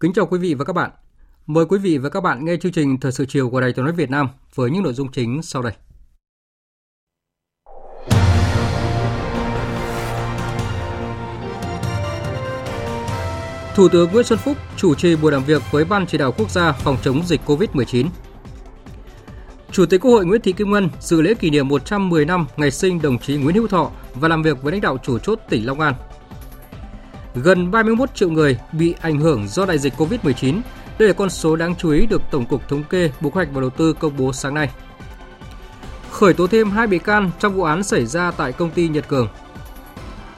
[0.00, 0.90] Kính chào quý vị và các bạn.
[1.46, 3.84] Mời quý vị và các bạn nghe chương trình Thời sự chiều của Đài Tiếng
[3.84, 5.72] nói Việt Nam với những nội dung chính sau đây.
[13.74, 16.50] Thủ tướng Nguyễn Xuân Phúc chủ trì buổi làm việc với Ban chỉ đạo quốc
[16.50, 18.06] gia phòng chống dịch COVID-19.
[19.72, 22.70] Chủ tịch Quốc hội Nguyễn Thị Kim Ngân dự lễ kỷ niệm 110 năm ngày
[22.70, 25.66] sinh đồng chí Nguyễn Hữu Thọ và làm việc với lãnh đạo chủ chốt tỉnh
[25.66, 25.94] Long An
[27.42, 30.60] gần 31 triệu người bị ảnh hưởng do đại dịch COVID-19.
[30.98, 33.48] Đây là con số đáng chú ý được Tổng cục Thống kê Bộ Kế hoạch
[33.52, 34.70] và Đầu tư công bố sáng nay.
[36.10, 39.08] Khởi tố thêm hai bị can trong vụ án xảy ra tại công ty Nhật
[39.08, 39.28] Cường.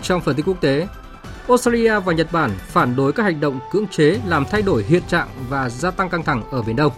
[0.02, 0.88] Trong phần tin quốc tế,
[1.48, 5.02] Australia và Nhật Bản phản đối các hành động cưỡng chế làm thay đổi hiện
[5.08, 6.92] trạng và gia tăng căng thẳng ở Biển Đông.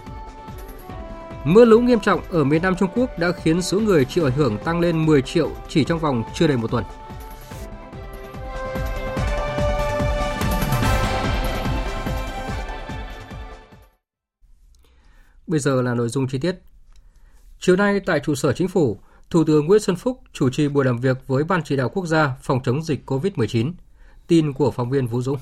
[1.43, 4.33] Mưa lũ nghiêm trọng ở miền Nam Trung Quốc đã khiến số người chịu ảnh
[4.33, 6.83] hưởng tăng lên 10 triệu chỉ trong vòng chưa đầy một tuần.
[15.51, 16.55] Bây giờ là nội dung chi tiết.
[17.59, 18.99] Chiều nay tại trụ sở chính phủ,
[19.29, 22.05] Thủ tướng Nguyễn Xuân Phúc chủ trì buổi làm việc với Ban chỉ đạo quốc
[22.05, 23.73] gia phòng chống dịch COVID-19.
[24.27, 25.37] Tin của phóng viên Vũ Dũng.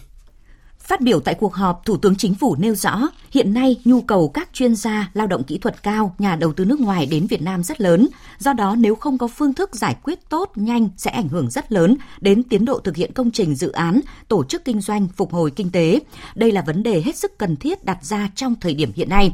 [0.90, 4.30] Phát biểu tại cuộc họp, Thủ tướng Chính phủ nêu rõ, hiện nay nhu cầu
[4.30, 7.42] các chuyên gia, lao động kỹ thuật cao, nhà đầu tư nước ngoài đến Việt
[7.42, 8.08] Nam rất lớn.
[8.40, 11.72] Do đó, nếu không có phương thức giải quyết tốt, nhanh sẽ ảnh hưởng rất
[11.72, 15.34] lớn đến tiến độ thực hiện công trình dự án, tổ chức kinh doanh, phục
[15.34, 16.00] hồi kinh tế.
[16.36, 19.32] Đây là vấn đề hết sức cần thiết đặt ra trong thời điểm hiện nay.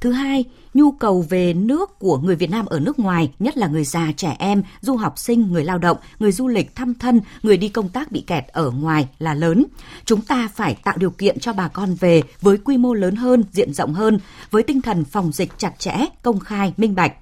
[0.00, 0.44] Thứ hai,
[0.74, 4.12] nhu cầu về nước của người Việt Nam ở nước ngoài, nhất là người già,
[4.16, 7.68] trẻ em, du học sinh, người lao động, người du lịch thăm thân, người đi
[7.68, 9.64] công tác bị kẹt ở ngoài là lớn.
[10.04, 13.44] Chúng ta phải tạo điều kiện cho bà con về với quy mô lớn hơn,
[13.52, 14.18] diện rộng hơn,
[14.50, 17.12] với tinh thần phòng dịch chặt chẽ, công khai, minh bạch.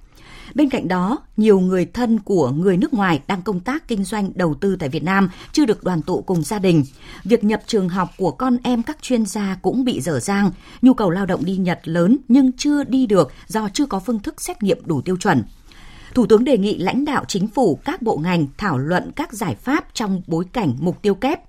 [0.55, 4.31] Bên cạnh đó, nhiều người thân của người nước ngoài đang công tác kinh doanh
[4.35, 6.83] đầu tư tại Việt Nam chưa được đoàn tụ cùng gia đình.
[7.23, 10.51] Việc nhập trường học của con em các chuyên gia cũng bị dở dang.
[10.81, 14.19] Nhu cầu lao động đi Nhật lớn nhưng chưa đi được do chưa có phương
[14.19, 15.43] thức xét nghiệm đủ tiêu chuẩn.
[16.13, 19.55] Thủ tướng đề nghị lãnh đạo chính phủ, các bộ ngành thảo luận các giải
[19.55, 21.39] pháp trong bối cảnh mục tiêu kép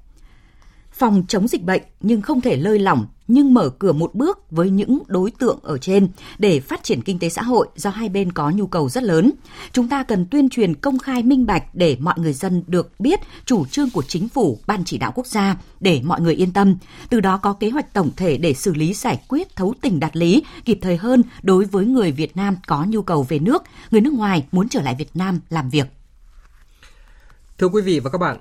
[0.94, 4.71] phòng chống dịch bệnh nhưng không thể lơi lỏng nhưng mở cửa một bước với
[4.71, 6.09] những đối tượng ở trên
[6.39, 9.33] để phát triển kinh tế xã hội do hai bên có nhu cầu rất lớn.
[9.73, 13.21] Chúng ta cần tuyên truyền công khai minh bạch để mọi người dân được biết
[13.45, 16.77] chủ trương của chính phủ, ban chỉ đạo quốc gia để mọi người yên tâm.
[17.09, 20.17] Từ đó có kế hoạch tổng thể để xử lý giải quyết thấu tình đạt
[20.17, 24.01] lý kịp thời hơn đối với người Việt Nam có nhu cầu về nước, người
[24.01, 25.87] nước ngoài muốn trở lại Việt Nam làm việc.
[27.59, 28.37] Thưa quý vị và các bạn,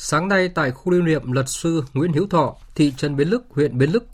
[0.00, 3.44] Sáng nay tại khu lưu niệm luật sư Nguyễn Hữu Thọ, thị trấn Bến Lức,
[3.50, 4.04] huyện Bến Lức,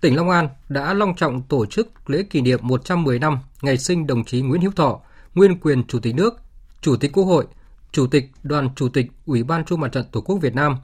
[0.00, 4.06] tỉnh Long An đã long trọng tổ chức lễ kỷ niệm 110 năm ngày sinh
[4.06, 5.00] đồng chí Nguyễn Hữu Thọ,
[5.34, 6.36] nguyên quyền Chủ tịch nước,
[6.80, 7.46] Chủ tịch Quốc hội,
[7.92, 10.76] Chủ tịch Đoàn Chủ tịch Ủy ban Trung mặt trận Tổ quốc Việt Nam,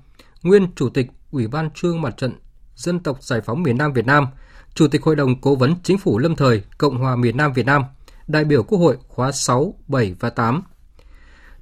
[0.43, 2.33] nguyên Chủ tịch Ủy ban Trung mặt trận
[2.77, 4.27] Dân tộc Giải phóng miền Nam Việt Nam,
[4.75, 7.67] Chủ tịch Hội đồng Cố vấn Chính phủ lâm thời Cộng hòa miền Nam Việt
[7.67, 7.83] Nam,
[8.27, 10.63] đại biểu Quốc hội khóa 6, 7 và 8.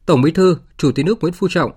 [0.06, 1.72] Tổng Bí thư, Chủ tịch nước Nguyễn Phú Trọng,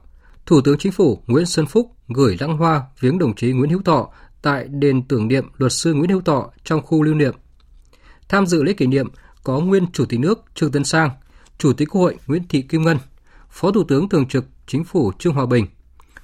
[0.46, 3.82] Thủ tướng Chính phủ Nguyễn Xuân Phúc gửi lãng hoa viếng đồng chí Nguyễn Hữu
[3.82, 4.10] Thọ
[4.42, 7.36] tại đền tưởng niệm luật sư Nguyễn Hữu Thọ trong khu lưu niệm.
[8.30, 9.08] Tham dự lễ kỷ niệm
[9.44, 11.10] có nguyên Chủ tịch nước Trương Tấn Sang,
[11.58, 12.98] Chủ tịch Quốc hội Nguyễn Thị Kim Ngân,
[13.50, 15.68] Phó Thủ tướng Thường trực Chính phủ Trương Hòa Bình,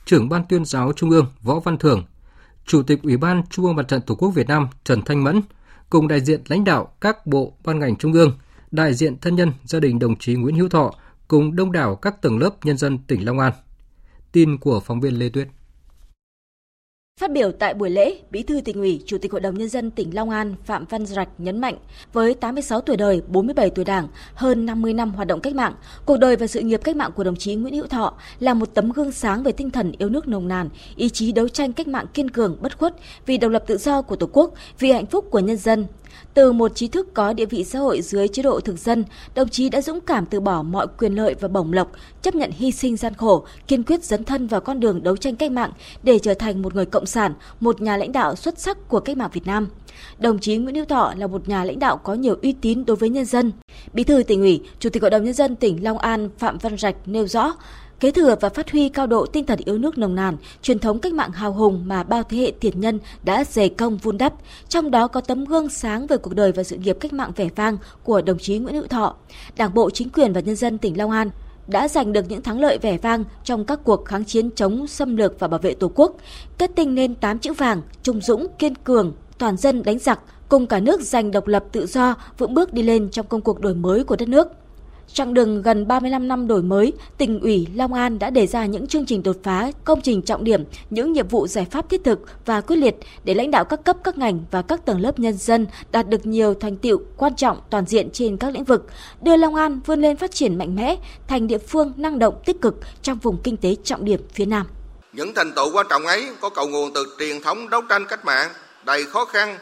[0.06, 2.06] Trưởng Ban Tuyên giáo Trung ương Võ Văn Thưởng,
[2.66, 5.42] Chủ tịch Ủy ban Trung ương Mặt trận Tổ quốc Việt Nam Trần Thanh Mẫn,
[5.90, 8.38] cùng đại diện lãnh đạo các bộ ban ngành trung ương,
[8.72, 10.94] đại diện thân nhân gia đình đồng chí Nguyễn Hữu Thọ
[11.28, 13.54] cùng đông đảo các tầng lớp nhân dân tỉnh Long An.
[14.32, 15.48] Tin của phóng viên Lê Tuyết.
[17.20, 19.92] Phát biểu tại buổi lễ, Bí thư tỉnh ủy, Chủ tịch Hội đồng nhân dân
[19.92, 21.76] tỉnh Long An Phạm Văn Rạch nhấn mạnh,
[22.14, 25.74] với 86 tuổi đời, 47 tuổi Đảng, hơn 50 năm hoạt động cách mạng,
[26.06, 28.66] cuộc đời và sự nghiệp cách mạng của đồng chí Nguyễn Hữu Thọ là một
[28.74, 31.88] tấm gương sáng về tinh thần yêu nước nồng nàn, ý chí đấu tranh cách
[31.88, 32.96] mạng kiên cường, bất khuất
[33.26, 35.86] vì độc lập tự do của Tổ quốc, vì hạnh phúc của nhân dân.
[36.34, 39.04] Từ một trí thức có địa vị xã hội dưới chế độ thực dân,
[39.36, 41.92] đồng chí đã dũng cảm từ bỏ mọi quyền lợi và bổng lộc,
[42.22, 45.36] chấp nhận hy sinh gian khổ, kiên quyết dấn thân vào con đường đấu tranh
[45.36, 45.72] cách mạng
[46.04, 49.18] để trở thành một người cộng sản, một nhà lãnh đạo xuất sắc của cách
[49.18, 49.68] mạng Việt Nam.
[50.20, 52.98] Đồng chí Nguyễn Hữu Thọ là một nhà lãnh đạo có nhiều uy tín đối
[52.98, 53.52] với nhân dân.
[53.94, 56.78] Bí thư tỉnh ủy, Chủ tịch Hội đồng nhân dân tỉnh Long An Phạm Văn
[56.78, 57.54] Rạch nêu rõ,
[58.02, 61.00] kế thừa và phát huy cao độ tinh thần yêu nước nồng nàn, truyền thống
[61.00, 64.34] cách mạng hào hùng mà bao thế hệ tiền nhân đã dày công vun đắp,
[64.70, 67.50] trong đó có tấm gương sáng về cuộc đời và sự nghiệp cách mạng vẻ
[67.56, 69.16] vang của đồng chí Nguyễn Hữu Thọ.
[69.58, 71.30] Đảng bộ, chính quyền và nhân dân tỉnh Long An
[71.68, 75.16] đã giành được những thắng lợi vẻ vang trong các cuộc kháng chiến chống xâm
[75.16, 76.16] lược và bảo vệ Tổ quốc,
[76.58, 80.20] kết tinh nên 8 chữ vàng, trung dũng, kiên cường, toàn dân đánh giặc,
[80.50, 83.60] cùng cả nước giành độc lập tự do, vững bước đi lên trong công cuộc
[83.60, 84.48] đổi mới của đất nước.
[85.14, 88.88] Chặng đường gần 35 năm đổi mới, tỉnh ủy Long An đã đề ra những
[88.88, 92.20] chương trình đột phá, công trình trọng điểm, những nhiệm vụ giải pháp thiết thực
[92.46, 95.38] và quyết liệt để lãnh đạo các cấp các ngành và các tầng lớp nhân
[95.38, 98.86] dân đạt được nhiều thành tiệu quan trọng toàn diện trên các lĩnh vực,
[99.22, 100.98] đưa Long An vươn lên phát triển mạnh mẽ
[101.28, 104.68] thành địa phương năng động tích cực trong vùng kinh tế trọng điểm phía Nam.
[105.14, 108.26] Những thành tựu quan trọng ấy có cầu nguồn từ truyền thống đấu tranh cách
[108.26, 108.50] mạng
[108.86, 109.58] đầy khó khăn,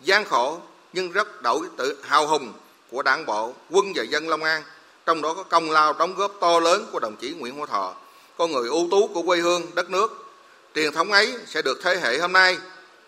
[0.00, 0.58] gian khổ
[0.92, 2.52] nhưng rất đổi tự hào hùng
[2.90, 4.62] của đảng bộ, quân và dân Long An
[5.06, 7.94] trong đó có công lao đóng góp to lớn của đồng chí Nguyễn Hữu Thọ,
[8.38, 10.26] con người ưu tú của quê hương, đất nước.
[10.74, 12.58] Truyền thống ấy sẽ được thế hệ hôm nay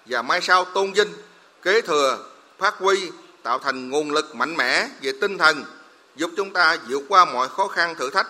[0.07, 1.09] và mai sau tôn vinh,
[1.63, 2.19] kế thừa,
[2.59, 3.11] phát huy,
[3.43, 5.65] tạo thành nguồn lực mạnh mẽ về tinh thần,
[6.17, 8.27] giúp chúng ta vượt qua mọi khó khăn thử thách,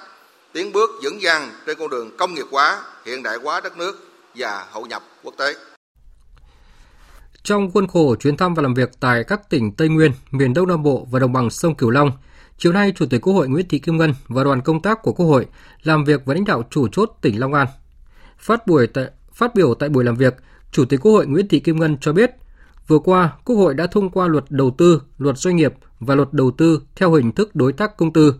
[0.52, 4.08] tiến bước vững vàng trên con đường công nghiệp hóa, hiện đại hóa đất nước
[4.34, 5.54] và hội nhập quốc tế.
[7.42, 10.68] Trong khuôn khổ chuyến thăm và làm việc tại các tỉnh Tây Nguyên, miền Đông
[10.68, 12.10] Nam Bộ và đồng bằng sông Cửu Long,
[12.58, 15.12] Chiều nay, Chủ tịch Quốc hội Nguyễn Thị Kim Ngân và đoàn công tác của
[15.12, 15.46] Quốc hội
[15.82, 17.66] làm việc với lãnh đạo chủ chốt tỉnh Long An.
[18.38, 20.36] Phát buổi tại, phát biểu tại buổi làm việc,
[20.72, 22.30] Chủ tịch Quốc hội Nguyễn Thị Kim Ngân cho biết,
[22.88, 26.32] vừa qua Quốc hội đã thông qua luật đầu tư, luật doanh nghiệp và luật
[26.32, 28.34] đầu tư theo hình thức đối tác công tư.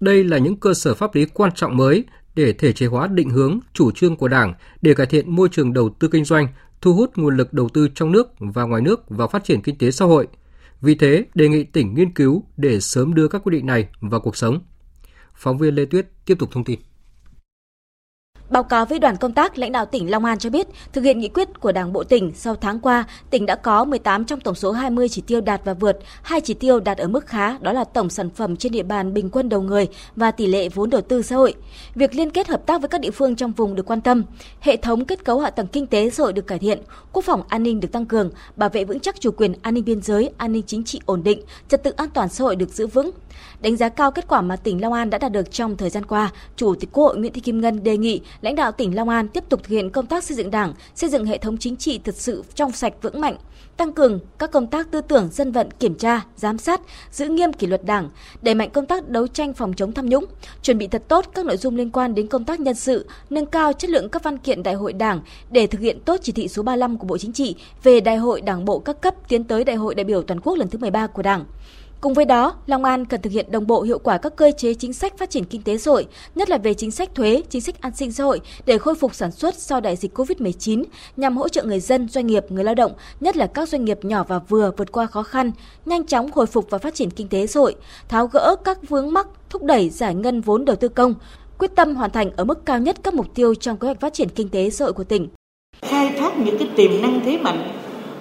[0.00, 2.04] Đây là những cơ sở pháp lý quan trọng mới
[2.34, 5.72] để thể chế hóa định hướng, chủ trương của Đảng để cải thiện môi trường
[5.72, 6.48] đầu tư kinh doanh,
[6.80, 9.78] thu hút nguồn lực đầu tư trong nước và ngoài nước vào phát triển kinh
[9.78, 10.26] tế xã hội–
[10.82, 14.20] vì thế, đề nghị tỉnh nghiên cứu để sớm đưa các quy định này vào
[14.20, 14.60] cuộc sống.
[15.34, 16.80] Phóng viên Lê Tuyết tiếp tục thông tin.
[18.52, 21.18] Báo cáo với đoàn công tác, lãnh đạo tỉnh Long An cho biết, thực hiện
[21.18, 24.54] nghị quyết của Đảng bộ tỉnh, sau tháng qua, tỉnh đã có 18 trong tổng
[24.54, 27.72] số 20 chỉ tiêu đạt và vượt, hai chỉ tiêu đạt ở mức khá, đó
[27.72, 30.90] là tổng sản phẩm trên địa bàn bình quân đầu người và tỷ lệ vốn
[30.90, 31.54] đầu tư xã hội.
[31.94, 34.24] Việc liên kết hợp tác với các địa phương trong vùng được quan tâm,
[34.60, 36.78] hệ thống kết cấu hạ tầng kinh tế xã hội được cải thiện,
[37.12, 39.84] quốc phòng an ninh được tăng cường, bảo vệ vững chắc chủ quyền an ninh
[39.84, 42.68] biên giới, an ninh chính trị ổn định, trật tự an toàn xã hội được
[42.70, 43.10] giữ vững.
[43.62, 46.04] Đánh giá cao kết quả mà tỉnh Long An đã đạt được trong thời gian
[46.06, 49.08] qua, Chủ tịch Quốc hội Nguyễn Thị Kim Ngân đề nghị lãnh đạo tỉnh Long
[49.08, 51.76] An tiếp tục thực hiện công tác xây dựng Đảng, xây dựng hệ thống chính
[51.76, 53.36] trị thật sự trong sạch vững mạnh,
[53.76, 56.80] tăng cường các công tác tư tưởng dân vận kiểm tra, giám sát,
[57.10, 58.10] giữ nghiêm kỷ luật Đảng,
[58.42, 60.24] đẩy mạnh công tác đấu tranh phòng chống tham nhũng,
[60.62, 63.46] chuẩn bị thật tốt các nội dung liên quan đến công tác nhân sự, nâng
[63.46, 65.20] cao chất lượng các văn kiện đại hội Đảng
[65.50, 68.40] để thực hiện tốt chỉ thị số 35 của Bộ Chính trị về đại hội
[68.40, 71.06] Đảng bộ các cấp tiến tới đại hội đại biểu toàn quốc lần thứ 13
[71.06, 71.44] của Đảng.
[72.02, 74.74] Cùng với đó, Long An cần thực hiện đồng bộ hiệu quả các cơ chế
[74.74, 77.60] chính sách phát triển kinh tế xã hội, nhất là về chính sách thuế, chính
[77.60, 80.84] sách an sinh xã hội để khôi phục sản xuất sau đại dịch COVID-19
[81.16, 84.04] nhằm hỗ trợ người dân, doanh nghiệp, người lao động, nhất là các doanh nghiệp
[84.04, 85.52] nhỏ và vừa vượt qua khó khăn,
[85.86, 87.74] nhanh chóng hồi phục và phát triển kinh tế xã hội,
[88.08, 91.14] tháo gỡ các vướng mắc, thúc đẩy giải ngân vốn đầu tư công,
[91.58, 94.14] quyết tâm hoàn thành ở mức cao nhất các mục tiêu trong kế hoạch phát
[94.14, 95.28] triển kinh tế xã hội của tỉnh.
[95.82, 97.70] Khai thác những cái tiềm năng thế mạnh.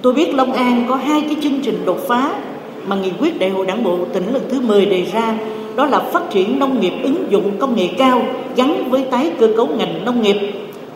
[0.01, 2.50] Tôi biết Long An có hai cái chương trình đột phá
[2.87, 5.37] mà nghị quyết đại hội đảng bộ tỉnh lần thứ 10 đề ra
[5.75, 8.21] đó là phát triển nông nghiệp ứng dụng công nghệ cao
[8.55, 10.37] gắn với tái cơ cấu ngành nông nghiệp.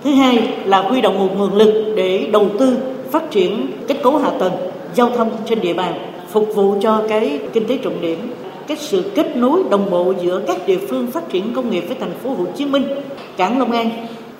[0.04, 2.78] Thứ hai là huy động nguồn nguồn lực để đầu tư
[3.12, 4.54] phát triển kết cấu hạ tầng
[4.96, 5.94] giao thông trên địa bàn
[6.30, 8.18] phục vụ cho cái kinh tế trọng điểm
[8.68, 11.98] cái sự kết nối đồng bộ giữa các địa phương phát triển công nghiệp với
[12.00, 12.84] thành phố Hồ Chí Minh,
[13.38, 13.90] cảng Long An.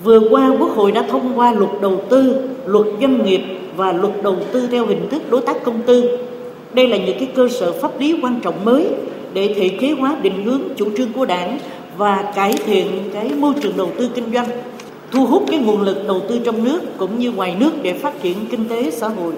[0.04, 3.42] Vừa qua Quốc hội đã thông qua luật đầu tư, luật doanh nghiệp
[3.76, 6.18] và luật đầu tư theo hình thức đối tác công tư
[6.76, 8.88] đây là những cái cơ sở pháp lý quan trọng mới
[9.34, 11.58] để thể chế hóa định hướng chủ trương của đảng
[11.98, 14.48] và cải thiện cái môi trường đầu tư kinh doanh,
[15.12, 18.22] thu hút cái nguồn lực đầu tư trong nước cũng như ngoài nước để phát
[18.22, 19.34] triển kinh tế xã hội.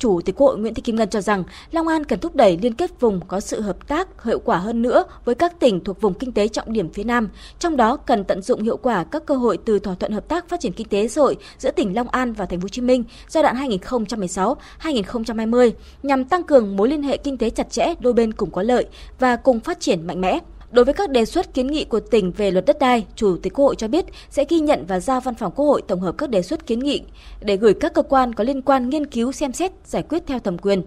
[0.00, 2.58] Chủ tịch Quốc hội Nguyễn Thị Kim Ngân cho rằng Long An cần thúc đẩy
[2.62, 6.00] liên kết vùng có sự hợp tác hiệu quả hơn nữa với các tỉnh thuộc
[6.00, 7.28] vùng kinh tế trọng điểm phía Nam,
[7.58, 10.48] trong đó cần tận dụng hiệu quả các cơ hội từ thỏa thuận hợp tác
[10.48, 12.82] phát triển kinh tế xã hội giữa tỉnh Long An và thành phố Hồ Chí
[12.82, 15.70] Minh giai đoạn 2016-2020
[16.02, 18.86] nhằm tăng cường mối liên hệ kinh tế chặt chẽ đôi bên cùng có lợi
[19.18, 20.38] và cùng phát triển mạnh mẽ.
[20.70, 23.52] Đối với các đề xuất kiến nghị của tỉnh về luật đất đai, Chủ tịch
[23.52, 26.14] Quốc hội cho biết sẽ ghi nhận và giao Văn phòng Quốc hội tổng hợp
[26.18, 27.02] các đề xuất kiến nghị
[27.40, 30.38] để gửi các cơ quan có liên quan nghiên cứu xem xét giải quyết theo
[30.38, 30.82] thẩm quyền.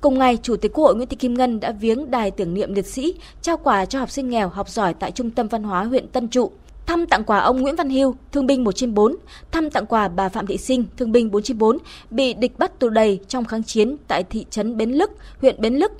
[0.00, 2.74] Cùng ngày, Chủ tịch Quốc hội Nguyễn Thị Kim Ngân đã viếng đài tưởng niệm
[2.74, 5.84] liệt sĩ, trao quà cho học sinh nghèo học giỏi tại Trung tâm Văn hóa
[5.84, 6.50] huyện Tân Trụ,
[6.86, 9.16] thăm tặng quà ông Nguyễn Văn Hưu, thương binh 194,
[9.50, 11.78] thăm tặng quà bà Phạm Thị Sinh, thương binh 494,
[12.10, 15.74] bị địch bắt tù đầy trong kháng chiến tại thị trấn Bến Lức, huyện Bến
[15.74, 15.92] Lức,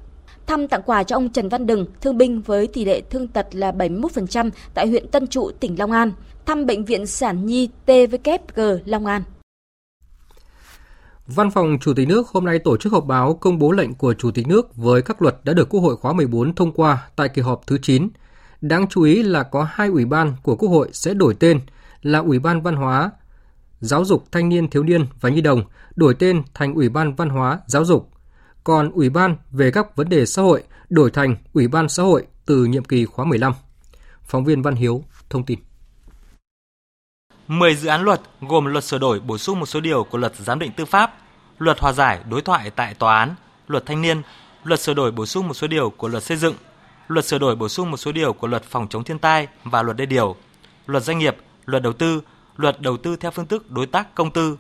[0.47, 3.47] thăm tặng quà cho ông Trần Văn Đừng, thương binh với tỷ lệ thương tật
[3.53, 6.13] là 71% tại huyện Tân Trụ, tỉnh Long An,
[6.47, 9.23] thăm bệnh viện Sản Nhi TVKG Long An.
[11.27, 14.15] Văn phòng Chủ tịch nước hôm nay tổ chức họp báo công bố lệnh của
[14.15, 17.29] Chủ tịch nước với các luật đã được Quốc hội khóa 14 thông qua tại
[17.29, 18.09] kỳ họp thứ 9.
[18.61, 21.61] Đáng chú ý là có hai ủy ban của Quốc hội sẽ đổi tên
[22.03, 23.11] là Ủy ban Văn hóa,
[23.81, 25.63] Giáo dục Thanh niên Thiếu niên và Nhi đồng
[25.97, 28.11] đổi tên thành Ủy ban Văn hóa, Giáo dục.
[28.67, 32.27] Còn Ủy ban về các vấn đề xã hội đổi thành Ủy ban xã hội
[32.47, 33.53] từ nhiệm kỳ khóa 15.
[34.23, 35.59] Phóng viên Văn Hiếu thông tin.
[37.49, 40.37] 10 dự án luật gồm luật sửa đổi bổ sung một số điều của luật
[40.37, 41.15] giám định tư pháp,
[41.59, 43.35] luật hòa giải đối thoại tại tòa án,
[43.67, 44.23] luật thanh niên,
[44.65, 46.55] luật sửa đổi bổ sung một số điều của luật xây dựng,
[47.09, 49.83] luật sửa đổi bổ sung một số điều của luật phòng chống thiên tai và
[49.83, 50.37] luật đê điều,
[50.87, 52.23] luật doanh nghiệp, luật đầu tư,
[52.57, 54.59] luật đầu tư theo phương thức đối tác công tư,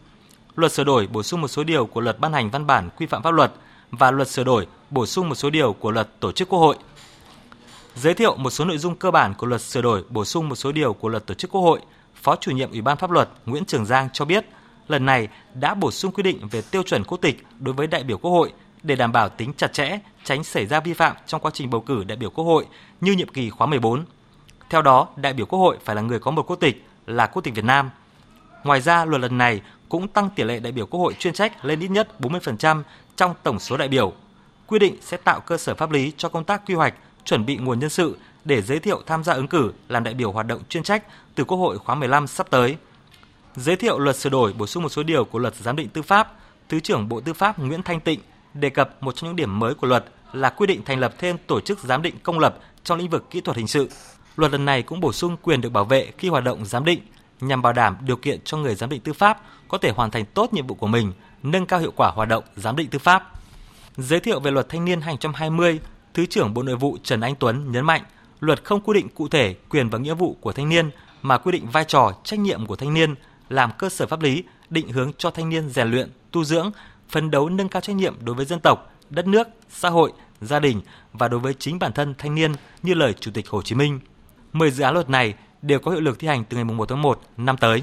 [0.56, 3.06] luật sửa đổi bổ sung một số điều của luật ban hành văn bản quy
[3.06, 3.52] phạm pháp luật
[3.90, 6.76] và luật sửa đổi bổ sung một số điều của luật tổ chức quốc hội.
[7.94, 10.56] Giới thiệu một số nội dung cơ bản của luật sửa đổi bổ sung một
[10.56, 11.80] số điều của luật tổ chức quốc hội–
[12.26, 14.46] Phó chủ nhiệm Ủy ban pháp luật Nguyễn Trường Giang cho biết,
[14.88, 18.02] lần này đã bổ sung quy định về tiêu chuẩn quốc tịch đối với đại
[18.02, 18.52] biểu Quốc hội
[18.82, 21.80] để đảm bảo tính chặt chẽ, tránh xảy ra vi phạm trong quá trình bầu
[21.80, 22.66] cử đại biểu Quốc hội
[23.00, 24.04] như nhiệm kỳ khóa 14.
[24.70, 27.42] Theo đó, đại biểu Quốc hội phải là người có một quốc tịch là quốc
[27.42, 27.90] tịch Việt Nam.
[28.64, 31.64] Ngoài ra, luật lần này cũng tăng tỷ lệ đại biểu Quốc hội chuyên trách
[31.64, 32.82] lên ít nhất 40%
[33.16, 34.12] trong tổng số đại biểu.
[34.66, 36.94] Quy định sẽ tạo cơ sở pháp lý cho công tác quy hoạch,
[37.24, 40.32] chuẩn bị nguồn nhân sự để giới thiệu tham gia ứng cử làm đại biểu
[40.32, 41.04] hoạt động chuyên trách
[41.34, 42.76] từ Quốc hội khóa 15 sắp tới.
[43.56, 46.02] Giới thiệu luật sửa đổi bổ sung một số điều của luật giám định tư
[46.02, 46.32] pháp,
[46.68, 48.20] Thứ trưởng Bộ Tư pháp Nguyễn Thanh Tịnh
[48.54, 51.36] đề cập một trong những điểm mới của luật là quy định thành lập thêm
[51.46, 53.90] tổ chức giám định công lập trong lĩnh vực kỹ thuật hình sự.
[54.36, 57.00] Luật lần này cũng bổ sung quyền được bảo vệ khi hoạt động giám định
[57.40, 60.24] nhằm bảo đảm điều kiện cho người giám định tư pháp có thể hoàn thành
[60.24, 61.12] tốt nhiệm vụ của mình,
[61.50, 63.32] nâng cao hiệu quả hoạt động giám định tư pháp.
[63.96, 65.80] Giới thiệu về luật thanh niên 2020,
[66.14, 68.02] Thứ trưởng Bộ Nội vụ Trần Anh Tuấn nhấn mạnh
[68.40, 70.90] luật không quy định cụ thể quyền và nghĩa vụ của thanh niên
[71.22, 73.14] mà quy định vai trò, trách nhiệm của thanh niên
[73.48, 76.70] làm cơ sở pháp lý định hướng cho thanh niên rèn luyện, tu dưỡng,
[77.08, 80.58] phấn đấu nâng cao trách nhiệm đối với dân tộc, đất nước, xã hội, gia
[80.58, 80.80] đình
[81.12, 84.00] và đối với chính bản thân thanh niên như lời Chủ tịch Hồ Chí Minh.
[84.52, 87.02] 10 dự án luật này đều có hiệu lực thi hành từ ngày 1 tháng
[87.02, 87.82] 1 năm tới.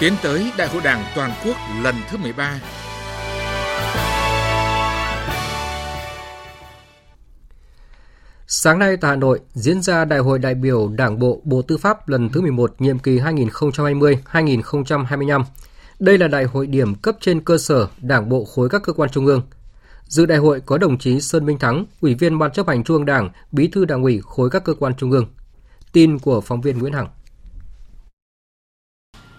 [0.00, 2.60] Tiến tới Đại hội Đảng toàn quốc lần thứ 13
[8.46, 11.76] Sáng nay tại Hà Nội diễn ra Đại hội đại biểu Đảng bộ Bộ Tư
[11.76, 15.44] pháp lần thứ 11 nhiệm kỳ 2020-2025.
[15.98, 19.10] Đây là đại hội điểm cấp trên cơ sở Đảng bộ khối các cơ quan
[19.10, 19.42] trung ương.
[20.04, 22.96] Dự đại hội có đồng chí Sơn Minh Thắng, Ủy viên Ban chấp hành Trung
[22.96, 25.26] ương Đảng, Bí thư Đảng ủy khối các cơ quan trung ương.
[25.92, 27.08] Tin của phóng viên Nguyễn Hằng.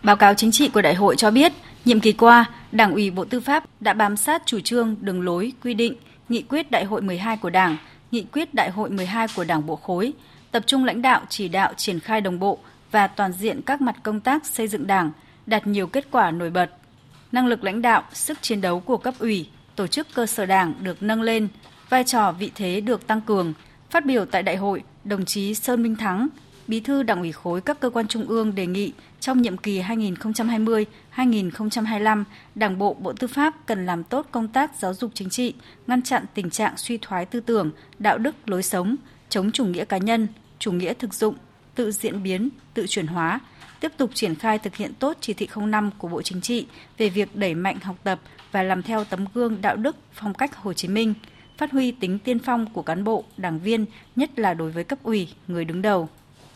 [0.03, 1.53] Báo cáo chính trị của đại hội cho biết,
[1.85, 5.51] nhiệm kỳ qua, Đảng ủy Bộ Tư pháp đã bám sát chủ trương, đường lối,
[5.63, 5.95] quy định,
[6.29, 7.77] nghị quyết đại hội 12 của Đảng,
[8.11, 10.13] nghị quyết đại hội 12 của Đảng bộ khối,
[10.51, 12.59] tập trung lãnh đạo chỉ đạo triển khai đồng bộ
[12.91, 15.11] và toàn diện các mặt công tác xây dựng Đảng,
[15.45, 16.69] đạt nhiều kết quả nổi bật.
[17.31, 20.73] Năng lực lãnh đạo, sức chiến đấu của cấp ủy, tổ chức cơ sở Đảng
[20.81, 21.47] được nâng lên,
[21.89, 23.53] vai trò vị thế được tăng cường.
[23.89, 26.27] Phát biểu tại đại hội, đồng chí Sơn Minh Thắng,
[26.67, 29.81] Bí thư Đảng ủy khối các cơ quan trung ương đề nghị trong nhiệm kỳ
[29.81, 32.23] 2020-2025,
[32.55, 35.53] Đảng bộ Bộ Tư pháp cần làm tốt công tác giáo dục chính trị,
[35.87, 38.95] ngăn chặn tình trạng suy thoái tư tưởng, đạo đức lối sống,
[39.29, 40.27] chống chủ nghĩa cá nhân,
[40.59, 41.35] chủ nghĩa thực dụng,
[41.75, 43.39] tự diễn biến, tự chuyển hóa,
[43.79, 47.09] tiếp tục triển khai thực hiện tốt chỉ thị 05 của Bộ Chính trị về
[47.09, 48.19] việc đẩy mạnh học tập
[48.51, 51.13] và làm theo tấm gương đạo đức phong cách Hồ Chí Minh,
[51.57, 54.99] phát huy tính tiên phong của cán bộ, đảng viên, nhất là đối với cấp
[55.03, 56.09] ủy, người đứng đầu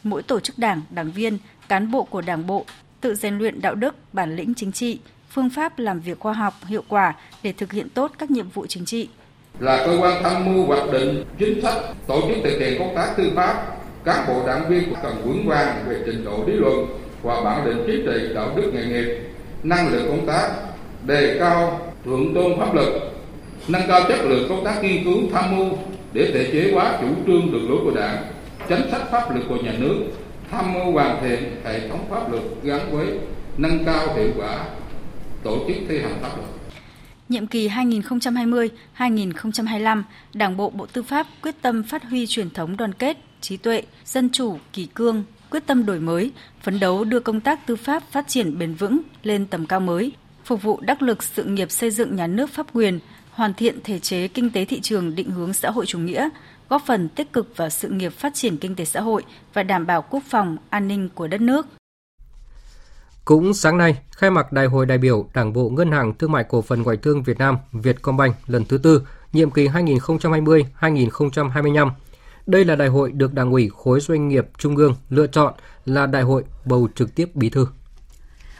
[0.04, 1.38] mỗi tổ chức đảng, đảng viên,
[1.70, 2.66] cán bộ của đảng bộ
[3.02, 6.54] tự rèn luyện đạo đức, bản lĩnh chính trị, phương pháp làm việc khoa học,
[6.68, 9.08] hiệu quả để thực hiện tốt các nhiệm vụ chính trị.
[9.60, 11.76] Là cơ quan tham mưu hoạch định chính sách,
[12.08, 15.84] tổ chức thực hiện công tác tư pháp, các bộ đảng viên cần vững vàng
[15.88, 16.86] về trình độ lý luận
[17.24, 19.22] và bản lĩnh chính trị đạo đức nghề nghiệp,
[19.64, 20.50] năng lực công tác,
[21.06, 22.88] đề cao thượng tôn pháp luật,
[23.68, 25.68] nâng cao chất lượng công tác nghiên cứu tham mưu
[26.14, 28.31] để thể chế hóa chủ trương đường lối của đảng
[28.78, 29.96] chính sách pháp luật của nhà nước
[30.52, 33.18] tham mưu hoàn thiện hệ thống pháp luật gắn với
[33.58, 34.66] nâng cao hiệu quả
[35.44, 36.50] tổ chức thi hành pháp luật.
[37.30, 42.94] Nhiệm kỳ 2020-2025, Đảng bộ Bộ Tư pháp quyết tâm phát huy truyền thống đoàn
[42.94, 47.42] kết, trí tuệ, dân chủ, kỳ cương, quyết tâm đổi mới, phấn đấu đưa công
[47.42, 50.12] tác tư pháp phát triển bền vững lên tầm cao mới,
[50.46, 53.00] phục vụ đắc lực sự nghiệp xây dựng nhà nước pháp quyền,
[53.32, 56.30] hoàn thiện thể chế kinh tế thị trường định hướng xã hội chủ nghĩa,
[56.72, 59.24] góp phần tích cực vào sự nghiệp phát triển kinh tế xã hội
[59.54, 61.66] và đảm bảo quốc phòng, an ninh của đất nước.
[63.26, 66.44] Cũng sáng nay, khai mạc Đại hội đại biểu Đảng bộ Ngân hàng Thương mại
[66.44, 71.90] Cổ phần Ngoại thương Việt Nam Vietcombank lần thứ tư, nhiệm kỳ 2020-2025.
[72.46, 75.54] Đây là đại hội được Đảng ủy khối doanh nghiệp Trung ương lựa chọn
[75.86, 77.68] là đại hội bầu trực tiếp bí thư.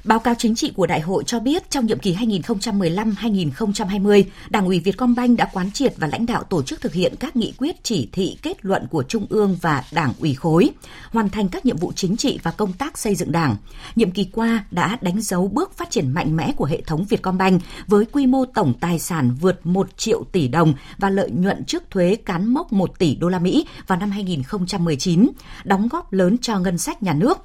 [0.04, 4.80] Báo cáo chính trị của đại hội cho biết trong nhiệm kỳ 2015-2020, Đảng ủy
[4.80, 8.10] Vietcombank đã quán triệt và lãnh đạo tổ chức thực hiện các nghị quyết chỉ
[8.12, 10.70] thị kết luận của Trung ương và Đảng ủy khối,
[11.12, 13.56] hoàn thành các nhiệm vụ chính trị và công tác xây dựng Đảng.
[13.96, 17.62] Nhiệm kỳ qua đã đánh dấu bước phát triển mạnh mẽ của hệ thống Vietcombank
[17.88, 21.84] với quy mô tổng tài sản vượt 1 triệu tỷ đồng và lợi nhuận trước
[21.90, 25.30] thuế cán mốc 1 tỷ đô la Mỹ vào năm 2019,
[25.64, 27.38] đóng góp lớn cho ngân sách nhà nước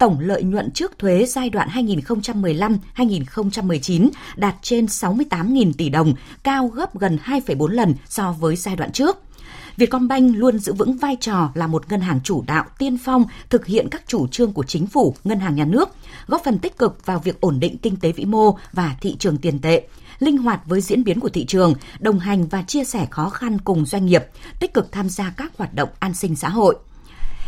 [0.00, 6.98] tổng lợi nhuận trước thuế giai đoạn 2015-2019 đạt trên 68.000 tỷ đồng, cao gấp
[6.98, 9.18] gần 2,4 lần so với giai đoạn trước.
[9.76, 13.66] Vietcombank luôn giữ vững vai trò là một ngân hàng chủ đạo tiên phong thực
[13.66, 15.88] hiện các chủ trương của chính phủ, ngân hàng nhà nước,
[16.26, 19.36] góp phần tích cực vào việc ổn định kinh tế vĩ mô và thị trường
[19.36, 19.88] tiền tệ
[20.18, 23.58] linh hoạt với diễn biến của thị trường, đồng hành và chia sẻ khó khăn
[23.58, 24.24] cùng doanh nghiệp,
[24.60, 26.76] tích cực tham gia các hoạt động an sinh xã hội.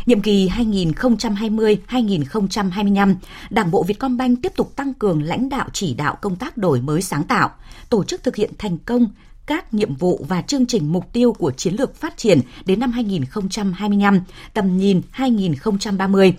[0.07, 3.15] Nhiệm kỳ 2020-2025,
[3.51, 7.03] Đảng bộ Vietcombank tiếp tục tăng cường lãnh đạo chỉ đạo công tác đổi mới
[7.03, 7.51] sáng tạo,
[7.89, 9.09] tổ chức thực hiện thành công
[9.47, 12.93] các nhiệm vụ và chương trình mục tiêu của chiến lược phát triển đến năm
[12.93, 14.21] 2025,
[14.55, 16.35] tầm nhìn 2030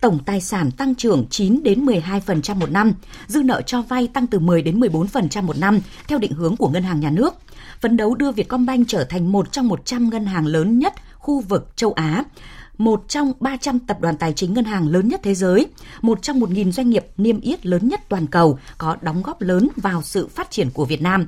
[0.00, 2.92] tổng tài sản tăng trưởng 9 đến 12% một năm,
[3.26, 6.68] dư nợ cho vay tăng từ 10 đến 14% một năm theo định hướng của
[6.68, 7.34] ngân hàng nhà nước.
[7.80, 11.76] Phấn đấu đưa Vietcombank trở thành một trong 100 ngân hàng lớn nhất khu vực
[11.76, 12.24] châu Á,
[12.78, 15.66] một trong 300 tập đoàn tài chính ngân hàng lớn nhất thế giới,
[16.00, 19.68] một trong 1.000 doanh nghiệp niêm yết lớn nhất toàn cầu có đóng góp lớn
[19.76, 21.26] vào sự phát triển của Việt Nam.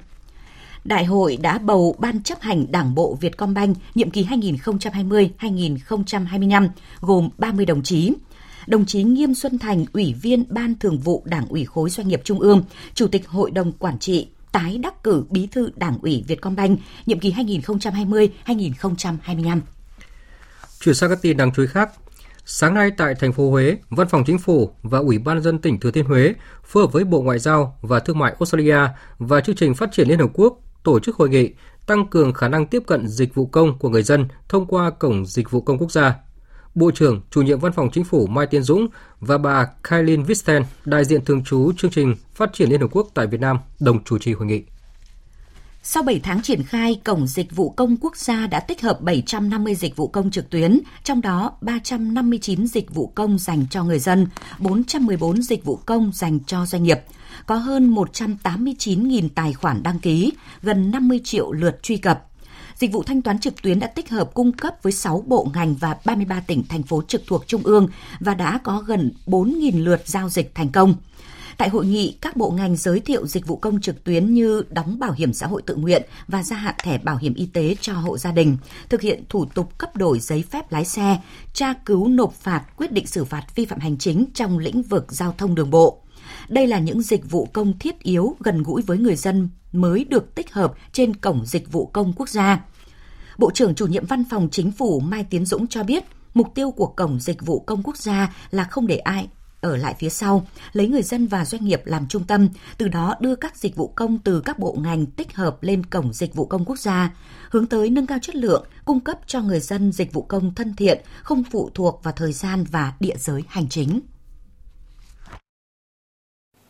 [0.84, 6.68] Đại hội đã bầu Ban chấp hành Đảng bộ Vietcombank nhiệm kỳ 2020-2025
[7.00, 8.12] gồm 30 đồng chí.
[8.66, 12.20] Đồng chí Nghiêm Xuân Thành, Ủy viên Ban Thường vụ Đảng ủy khối doanh nghiệp
[12.24, 16.24] Trung ương, Chủ tịch Hội đồng Quản trị, tái đắc cử Bí thư Đảng ủy
[16.28, 19.60] Vietcombank nhiệm kỳ 2020-2025.
[20.84, 21.90] Chuyển sang các tin đáng chú ý khác.
[22.44, 25.80] Sáng nay tại thành phố Huế, Văn phòng Chính phủ và Ủy ban dân tỉnh
[25.80, 28.78] Thừa Thiên Huế phối hợp với Bộ Ngoại giao và Thương mại Australia
[29.18, 31.50] và chương trình phát triển Liên Hợp Quốc tổ chức hội nghị
[31.86, 35.26] tăng cường khả năng tiếp cận dịch vụ công của người dân thông qua Cổng
[35.26, 36.14] Dịch vụ Công Quốc gia.
[36.74, 38.88] Bộ trưởng, chủ nhiệm Văn phòng Chính phủ Mai Tiến Dũng
[39.20, 43.08] và bà Kailin Visten, đại diện thường trú chương trình phát triển Liên Hợp Quốc
[43.14, 44.62] tại Việt Nam, đồng chủ trì hội nghị.
[45.82, 49.74] Sau 7 tháng triển khai, Cổng Dịch vụ Công Quốc gia đã tích hợp 750
[49.74, 54.26] dịch vụ công trực tuyến, trong đó 359 dịch vụ công dành cho người dân,
[54.58, 57.00] 414 dịch vụ công dành cho doanh nghiệp.
[57.46, 62.26] Có hơn 189.000 tài khoản đăng ký, gần 50 triệu lượt truy cập.
[62.74, 65.74] Dịch vụ thanh toán trực tuyến đã tích hợp cung cấp với 6 bộ ngành
[65.74, 67.88] và 33 tỉnh, thành phố trực thuộc Trung ương
[68.20, 70.94] và đã có gần 4.000 lượt giao dịch thành công.
[71.60, 74.98] Tại hội nghị, các bộ ngành giới thiệu dịch vụ công trực tuyến như đóng
[74.98, 77.92] bảo hiểm xã hội tự nguyện và gia hạn thẻ bảo hiểm y tế cho
[77.92, 78.56] hộ gia đình,
[78.88, 81.18] thực hiện thủ tục cấp đổi giấy phép lái xe,
[81.52, 85.12] tra cứu nộp phạt quyết định xử phạt vi phạm hành chính trong lĩnh vực
[85.12, 86.02] giao thông đường bộ.
[86.48, 90.34] Đây là những dịch vụ công thiết yếu gần gũi với người dân mới được
[90.34, 92.64] tích hợp trên cổng dịch vụ công quốc gia.
[93.38, 96.70] Bộ trưởng chủ nhiệm văn phòng chính phủ Mai Tiến Dũng cho biết, mục tiêu
[96.70, 99.28] của cổng dịch vụ công quốc gia là không để ai
[99.60, 103.14] ở lại phía sau, lấy người dân và doanh nghiệp làm trung tâm, từ đó
[103.20, 106.46] đưa các dịch vụ công từ các bộ ngành tích hợp lên cổng dịch vụ
[106.46, 107.14] công quốc gia,
[107.50, 110.76] hướng tới nâng cao chất lượng, cung cấp cho người dân dịch vụ công thân
[110.76, 114.00] thiện, không phụ thuộc vào thời gian và địa giới hành chính.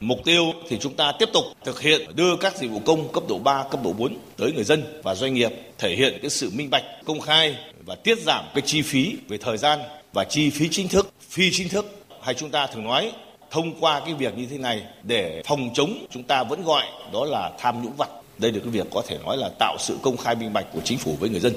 [0.00, 3.24] Mục tiêu thì chúng ta tiếp tục thực hiện đưa các dịch vụ công cấp
[3.28, 6.50] độ 3, cấp độ 4 tới người dân và doanh nghiệp, thể hiện cái sự
[6.54, 9.78] minh bạch, công khai và tiết giảm cái chi phí về thời gian
[10.12, 13.12] và chi phí chính thức, phi chính thức hay chúng ta thường nói
[13.50, 17.24] thông qua cái việc như thế này để phòng chống chúng ta vẫn gọi đó
[17.24, 18.08] là tham nhũng vặt.
[18.38, 20.80] Đây là cái việc có thể nói là tạo sự công khai minh bạch của
[20.84, 21.52] chính phủ với người dân.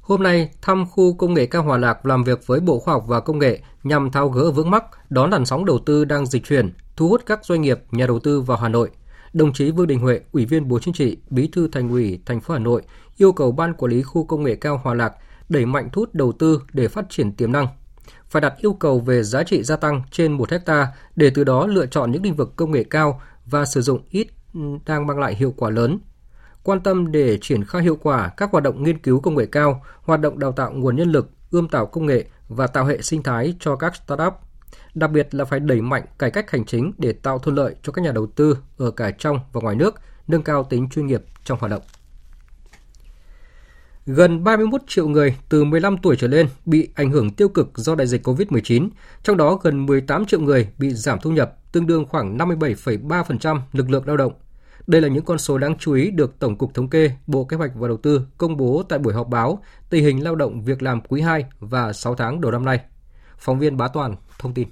[0.00, 3.04] Hôm nay, thăm khu công nghệ cao Hòa Lạc làm việc với Bộ Khoa học
[3.06, 6.44] và Công nghệ nhằm tháo gỡ vướng mắc đón làn sóng đầu tư đang dịch
[6.44, 8.90] chuyển, thu hút các doanh nghiệp, nhà đầu tư vào Hà Nội.
[9.32, 12.40] Đồng chí Vương Đình Huệ, Ủy viên Bộ Chính trị, Bí thư Thành ủy thành
[12.40, 12.82] phố Hà Nội
[13.16, 15.12] yêu cầu Ban Quản lý khu công nghệ cao Hòa Lạc
[15.48, 17.66] đẩy mạnh thu hút đầu tư để phát triển tiềm năng,
[18.36, 21.66] phải đặt yêu cầu về giá trị gia tăng trên 1 hecta để từ đó
[21.66, 24.26] lựa chọn những lĩnh vực công nghệ cao và sử dụng ít
[24.86, 25.98] đang mang lại hiệu quả lớn.
[26.62, 29.84] Quan tâm để triển khai hiệu quả các hoạt động nghiên cứu công nghệ cao,
[30.02, 33.22] hoạt động đào tạo nguồn nhân lực, ươm tạo công nghệ và tạo hệ sinh
[33.22, 34.34] thái cho các startup,
[34.94, 37.92] Đặc biệt là phải đẩy mạnh cải cách hành chính để tạo thuận lợi cho
[37.92, 39.94] các nhà đầu tư ở cả trong và ngoài nước,
[40.28, 41.82] nâng cao tính chuyên nghiệp trong hoạt động.
[44.06, 47.94] Gần 31 triệu người từ 15 tuổi trở lên bị ảnh hưởng tiêu cực do
[47.94, 48.88] đại dịch COVID-19,
[49.22, 53.90] trong đó gần 18 triệu người bị giảm thu nhập, tương đương khoảng 57,3% lực
[53.90, 54.32] lượng lao động.
[54.86, 57.56] Đây là những con số đáng chú ý được Tổng cục Thống kê, Bộ Kế
[57.56, 60.82] hoạch và Đầu tư công bố tại buổi họp báo tình hình lao động việc
[60.82, 62.80] làm quý 2 và 6 tháng đầu năm nay.
[63.38, 64.68] Phóng viên Bá Toàn thông tin.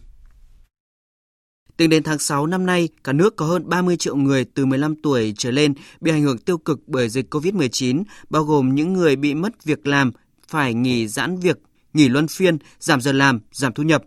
[1.76, 4.96] Tính đến tháng 6 năm nay, cả nước có hơn 30 triệu người từ 15
[4.96, 9.16] tuổi trở lên bị ảnh hưởng tiêu cực bởi dịch COVID-19, bao gồm những người
[9.16, 10.12] bị mất việc làm,
[10.48, 11.58] phải nghỉ giãn việc,
[11.94, 14.02] nghỉ luân phiên, giảm giờ làm, giảm thu nhập.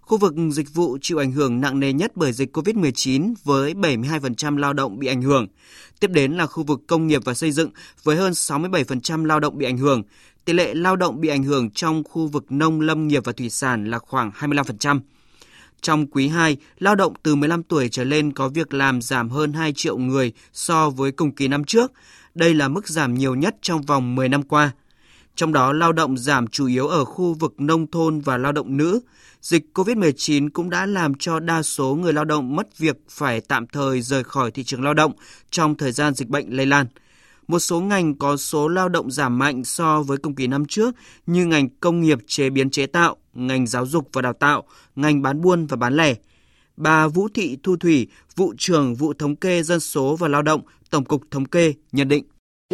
[0.00, 4.56] Khu vực dịch vụ chịu ảnh hưởng nặng nề nhất bởi dịch COVID-19 với 72%
[4.56, 5.46] lao động bị ảnh hưởng.
[6.00, 7.70] Tiếp đến là khu vực công nghiệp và xây dựng
[8.02, 10.02] với hơn 67% lao động bị ảnh hưởng.
[10.44, 13.50] Tỷ lệ lao động bị ảnh hưởng trong khu vực nông lâm nghiệp và thủy
[13.50, 15.00] sản là khoảng 25%.
[15.82, 19.52] Trong quý 2, lao động từ 15 tuổi trở lên có việc làm giảm hơn
[19.52, 21.92] 2 triệu người so với cùng kỳ năm trước.
[22.34, 24.70] Đây là mức giảm nhiều nhất trong vòng 10 năm qua.
[25.34, 28.76] Trong đó, lao động giảm chủ yếu ở khu vực nông thôn và lao động
[28.76, 29.00] nữ.
[29.42, 33.66] Dịch COVID-19 cũng đã làm cho đa số người lao động mất việc phải tạm
[33.66, 35.12] thời rời khỏi thị trường lao động
[35.50, 36.86] trong thời gian dịch bệnh lây lan.
[37.52, 40.94] Một số ngành có số lao động giảm mạnh so với cùng kỳ năm trước
[41.26, 44.62] như ngành công nghiệp chế biến chế tạo, ngành giáo dục và đào tạo,
[44.96, 46.14] ngành bán buôn và bán lẻ.
[46.76, 50.60] Bà Vũ Thị Thu Thủy, vụ trưởng vụ thống kê dân số và lao động,
[50.90, 52.24] Tổng cục Thống kê nhận định.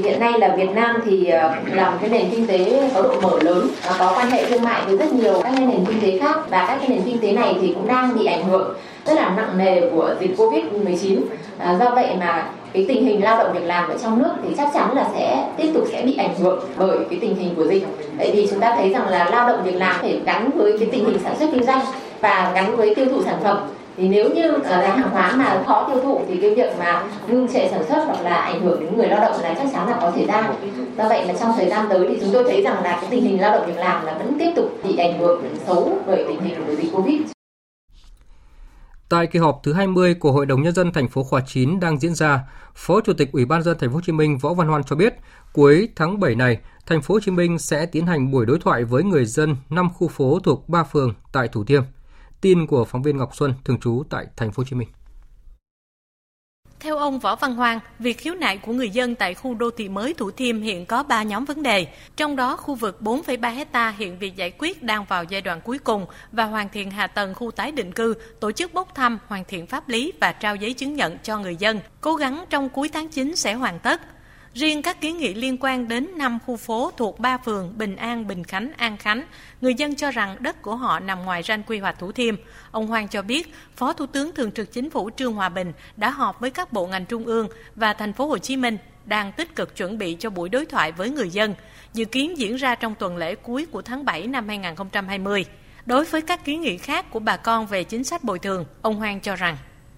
[0.02, 3.20] Hiện nay là Việt Nam thì ờ, là một cái nền kinh tế có độ
[3.20, 6.36] mở lớn, có quan hệ thương mại với rất nhiều các nền kinh tế khác
[6.50, 9.36] và các cái nền kinh tế này thì cũng đang bị ảnh hưởng rất là
[9.36, 11.22] nặng nề của dịch Covid-19.
[11.58, 14.54] À, do vậy mà cái tình hình lao động việc làm ở trong nước thì
[14.56, 17.66] chắc chắn là sẽ tiếp tục sẽ bị ảnh hưởng bởi cái tình hình của
[17.66, 17.86] dịch.
[18.18, 20.88] Vậy thì chúng ta thấy rằng là lao động việc làm phải gắn với cái
[20.92, 21.80] tình hình sản xuất kinh doanh
[22.20, 23.58] và gắn với tiêu thụ sản phẩm.
[23.96, 27.02] Thì nếu như ờ, là hàng hóa mà khó tiêu thụ thì cái việc mà
[27.28, 29.88] ngưng trệ sản xuất hoặc là ảnh hưởng đến người lao động là chắc chắn
[29.88, 30.48] là có xảy ra.
[30.98, 33.22] Do vậy là trong thời gian tới thì chúng tôi thấy rằng là cái tình
[33.22, 36.40] hình lao động việc làm là vẫn tiếp tục bị ảnh hưởng xấu bởi tình
[36.40, 37.37] hình của dịch covid.
[39.08, 41.98] Tại kỳ họp thứ 20 của Hội đồng nhân dân thành phố khóa 9 đang
[41.98, 42.40] diễn ra,
[42.74, 44.96] Phó Chủ tịch Ủy ban dân thành phố Hồ Chí Minh Võ Văn Hoan cho
[44.96, 45.14] biết,
[45.52, 48.84] cuối tháng 7 này, thành phố Hồ Chí Minh sẽ tiến hành buổi đối thoại
[48.84, 51.82] với người dân 5 khu phố thuộc 3 phường tại Thủ Thiêm.
[52.40, 54.88] Tin của phóng viên Ngọc Xuân thường trú tại thành phố Hồ Chí Minh.
[56.80, 59.88] Theo ông Võ Văn Hoàng, việc khiếu nại của người dân tại khu đô thị
[59.88, 61.86] mới Thủ Thiêm hiện có 3 nhóm vấn đề,
[62.16, 65.78] trong đó khu vực 4,3 hecta hiện việc giải quyết đang vào giai đoạn cuối
[65.78, 69.44] cùng và hoàn thiện hạ tầng khu tái định cư, tổ chức bốc thăm, hoàn
[69.44, 71.80] thiện pháp lý và trao giấy chứng nhận cho người dân.
[72.00, 74.00] Cố gắng trong cuối tháng 9 sẽ hoàn tất.
[74.54, 78.26] Riêng các kiến nghị liên quan đến 5 khu phố thuộc 3 phường Bình An,
[78.26, 79.24] Bình Khánh, An Khánh,
[79.60, 82.34] người dân cho rằng đất của họ nằm ngoài ranh quy hoạch Thủ Thiêm.
[82.70, 86.10] Ông Hoàng cho biết, Phó Thủ tướng Thường trực Chính phủ Trương Hòa Bình đã
[86.10, 89.56] họp với các bộ ngành trung ương và thành phố Hồ Chí Minh đang tích
[89.56, 91.54] cực chuẩn bị cho buổi đối thoại với người dân,
[91.92, 95.44] dự kiến diễn ra trong tuần lễ cuối của tháng 7 năm 2020.
[95.86, 98.96] Đối với các kiến nghị khác của bà con về chính sách bồi thường, ông
[98.96, 99.56] Hoàng cho rằng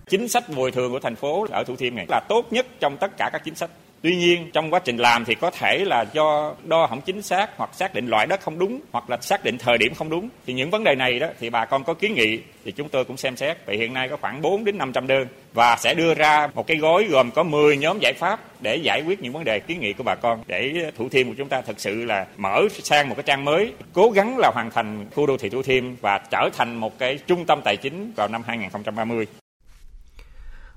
[0.09, 2.97] chính sách bồi thường của thành phố ở Thủ Thiêm này là tốt nhất trong
[3.01, 3.71] tất cả các chính sách
[4.03, 7.51] Tuy nhiên trong quá trình làm thì có thể là do đo không chính xác
[7.57, 10.29] hoặc xác định loại đất không đúng hoặc là xác định thời điểm không đúng.
[10.47, 13.05] Thì những vấn đề này đó thì bà con có kiến nghị thì chúng tôi
[13.05, 13.57] cũng xem xét.
[13.67, 16.77] Vì hiện nay có khoảng 4 đến 500 đơn và sẽ đưa ra một cái
[16.77, 19.93] gói gồm có 10 nhóm giải pháp để giải quyết những vấn đề kiến nghị
[19.93, 23.15] của bà con để Thủ Thiêm của chúng ta thực sự là mở sang một
[23.15, 26.49] cái trang mới, cố gắng là hoàn thành khu đô thị Thủ Thiêm và trở
[26.53, 29.27] thành một cái trung tâm tài chính vào năm 2030.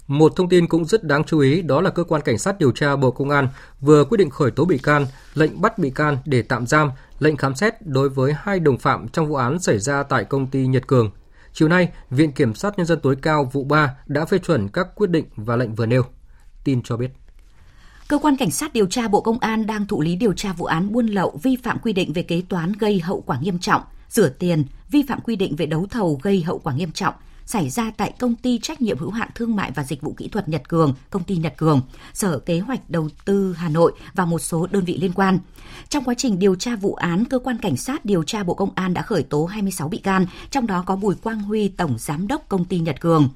[0.08, 2.72] Một thông tin cũng rất đáng chú ý đó là cơ quan cảnh sát điều
[2.72, 3.48] tra Bộ Công an
[3.82, 7.38] vừa quyết định khởi tố bị can, lệnh bắt bị can để tạm giam, lệnh
[7.38, 10.68] khám xét đối với hai đồng phạm trong vụ án xảy ra tại công ty
[10.68, 11.12] Nhật Cường.
[11.54, 14.88] Chiều nay, Viện Kiểm sát Nhân dân tối cao vụ 3 đã phê chuẩn các
[14.96, 16.04] quyết định và lệnh vừa nêu.
[16.64, 17.10] Tin cho biết.
[18.08, 20.66] Cơ quan Cảnh sát điều tra Bộ Công an đang thụ lý điều tra vụ
[20.66, 23.82] án buôn lậu vi phạm quy định về kế toán gây hậu quả nghiêm trọng,
[24.10, 27.14] rửa tiền, vi phạm quy định về đấu thầu gây hậu quả nghiêm trọng,
[27.46, 30.28] xảy ra tại công ty trách nhiệm hữu hạn thương mại và dịch vụ kỹ
[30.28, 31.82] thuật Nhật Cường, công ty Nhật Cường,
[32.14, 35.40] Sở Kế hoạch Đầu tư Hà Nội và một số đơn vị liên quan.
[35.90, 38.72] Trong quá trình điều tra vụ án, cơ quan cảnh sát điều tra Bộ Công
[38.76, 42.28] an đã khởi tố 26 bị can, trong đó có Bùi Quang Huy, tổng giám
[42.28, 43.30] đốc công ty Nhật Cường.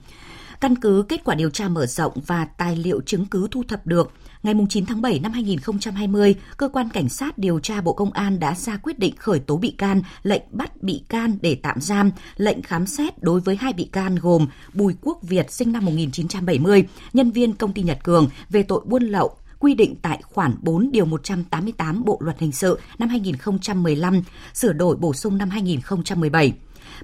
[0.61, 3.87] Căn cứ kết quả điều tra mở rộng và tài liệu chứng cứ thu thập
[3.87, 4.11] được,
[4.43, 8.39] ngày 9 tháng 7 năm 2020, cơ quan cảnh sát điều tra Bộ Công an
[8.39, 12.11] đã ra quyết định khởi tố bị can, lệnh bắt bị can để tạm giam,
[12.37, 16.87] lệnh khám xét đối với hai bị can gồm Bùi Quốc Việt sinh năm 1970,
[17.13, 20.91] nhân viên công ty Nhật Cường về tội buôn lậu, quy định tại khoản 4
[20.91, 24.21] điều 188 Bộ luật hình sự năm 2015,
[24.53, 26.53] sửa đổi bổ sung năm 2017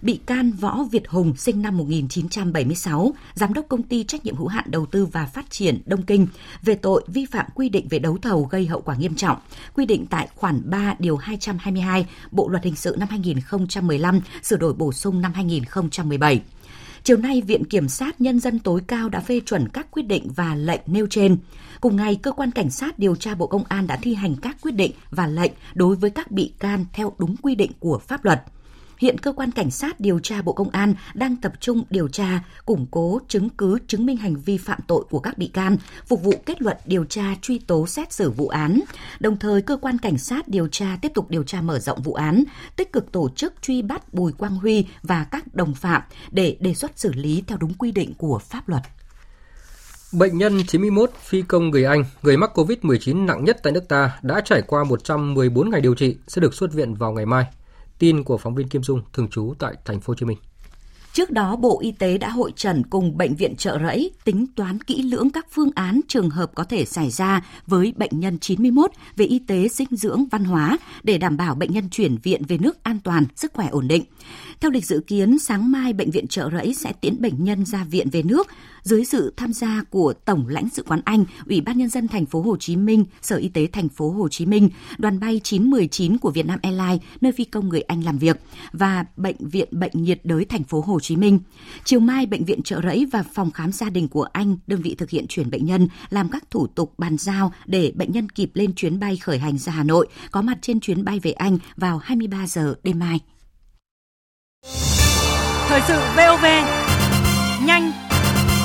[0.01, 4.47] Bị can Võ Việt Hùng sinh năm 1976, giám đốc công ty trách nhiệm hữu
[4.47, 6.27] hạn đầu tư và phát triển Đông Kinh
[6.62, 9.38] về tội vi phạm quy định về đấu thầu gây hậu quả nghiêm trọng,
[9.73, 14.73] quy định tại khoản 3 điều 222 Bộ luật hình sự năm 2015 sửa đổi
[14.73, 16.41] bổ sung năm 2017.
[17.03, 20.27] Chiều nay, Viện Kiểm sát Nhân dân tối cao đã phê chuẩn các quyết định
[20.36, 21.38] và lệnh nêu trên.
[21.82, 24.58] Cùng ngày, Cơ quan Cảnh sát điều tra Bộ Công an đã thi hành các
[24.62, 28.25] quyết định và lệnh đối với các bị can theo đúng quy định của pháp
[28.25, 28.43] luật.
[29.03, 32.43] Hiện cơ quan cảnh sát điều tra Bộ Công an đang tập trung điều tra,
[32.65, 36.23] củng cố chứng cứ chứng minh hành vi phạm tội của các bị can, phục
[36.23, 38.79] vụ kết luận điều tra truy tố xét xử vụ án.
[39.19, 42.13] Đồng thời, cơ quan cảnh sát điều tra tiếp tục điều tra mở rộng vụ
[42.13, 42.43] án,
[42.75, 46.73] tích cực tổ chức truy bắt Bùi Quang Huy và các đồng phạm để đề
[46.73, 48.81] xuất xử lý theo đúng quy định của pháp luật.
[50.13, 54.19] Bệnh nhân 91 phi công người Anh, người mắc COVID-19 nặng nhất tại nước ta
[54.21, 57.45] đã trải qua 114 ngày điều trị sẽ được xuất viện vào ngày mai.
[58.03, 60.37] Tin của phóng viên Kim Dung thường trú tại thành phố Hồ Chí Minh.
[61.13, 64.79] Trước đó, Bộ Y tế đã hội trần cùng Bệnh viện trợ rẫy tính toán
[64.79, 68.91] kỹ lưỡng các phương án trường hợp có thể xảy ra với bệnh nhân 91
[69.15, 72.57] về y tế, dinh dưỡng, văn hóa để đảm bảo bệnh nhân chuyển viện về
[72.57, 74.03] nước an toàn, sức khỏe ổn định.
[74.63, 77.84] Theo lịch dự kiến, sáng mai Bệnh viện trợ rẫy sẽ tiễn bệnh nhân ra
[77.84, 78.47] viện về nước
[78.82, 82.26] dưới sự tham gia của Tổng lãnh sự quán Anh, Ủy ban nhân dân thành
[82.26, 86.17] phố Hồ Chí Minh, Sở Y tế thành phố Hồ Chí Minh, đoàn bay 919
[86.17, 88.39] của Vietnam Airlines nơi phi công người Anh làm việc
[88.73, 91.39] và Bệnh viện Bệnh nhiệt đới thành phố Hồ Chí Minh.
[91.84, 94.95] Chiều mai Bệnh viện trợ rẫy và phòng khám gia đình của Anh đơn vị
[94.95, 98.52] thực hiện chuyển bệnh nhân làm các thủ tục bàn giao để bệnh nhân kịp
[98.54, 101.58] lên chuyến bay khởi hành ra Hà Nội, có mặt trên chuyến bay về Anh
[101.78, 103.19] vào 23 giờ đêm mai.
[105.67, 106.45] Thời sự VOV
[107.65, 107.91] nhanh,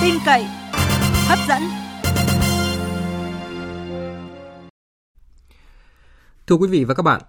[0.02, 0.44] tin cậy,
[1.28, 1.62] hấp dẫn.
[6.46, 7.20] Thưa quý vị và các bạn,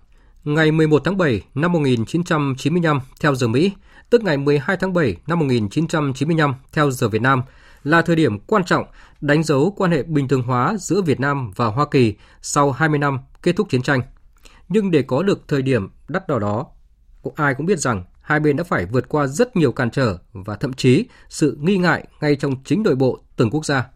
[0.44, 3.72] ngày 11 tháng 7 năm 1995 theo giờ Mỹ,
[4.10, 7.42] tức ngày 12 tháng 7 năm 1995 theo giờ Việt Nam,
[7.84, 8.86] là thời điểm quan trọng
[9.22, 13.00] đánh dấu quan hệ bình thường hóa giữa Việt Nam và Hoa Kỳ sau 20
[13.00, 14.02] năm kết thúc chiến tranh.
[14.70, 16.66] Nhưng để có được thời điểm đắt đỏ đó,
[17.36, 20.56] ai cũng biết rằng hai bên đã phải vượt qua rất nhiều cản trở và
[20.56, 23.90] thậm chí sự nghi ngại ngay trong chính nội bộ từng quốc gia.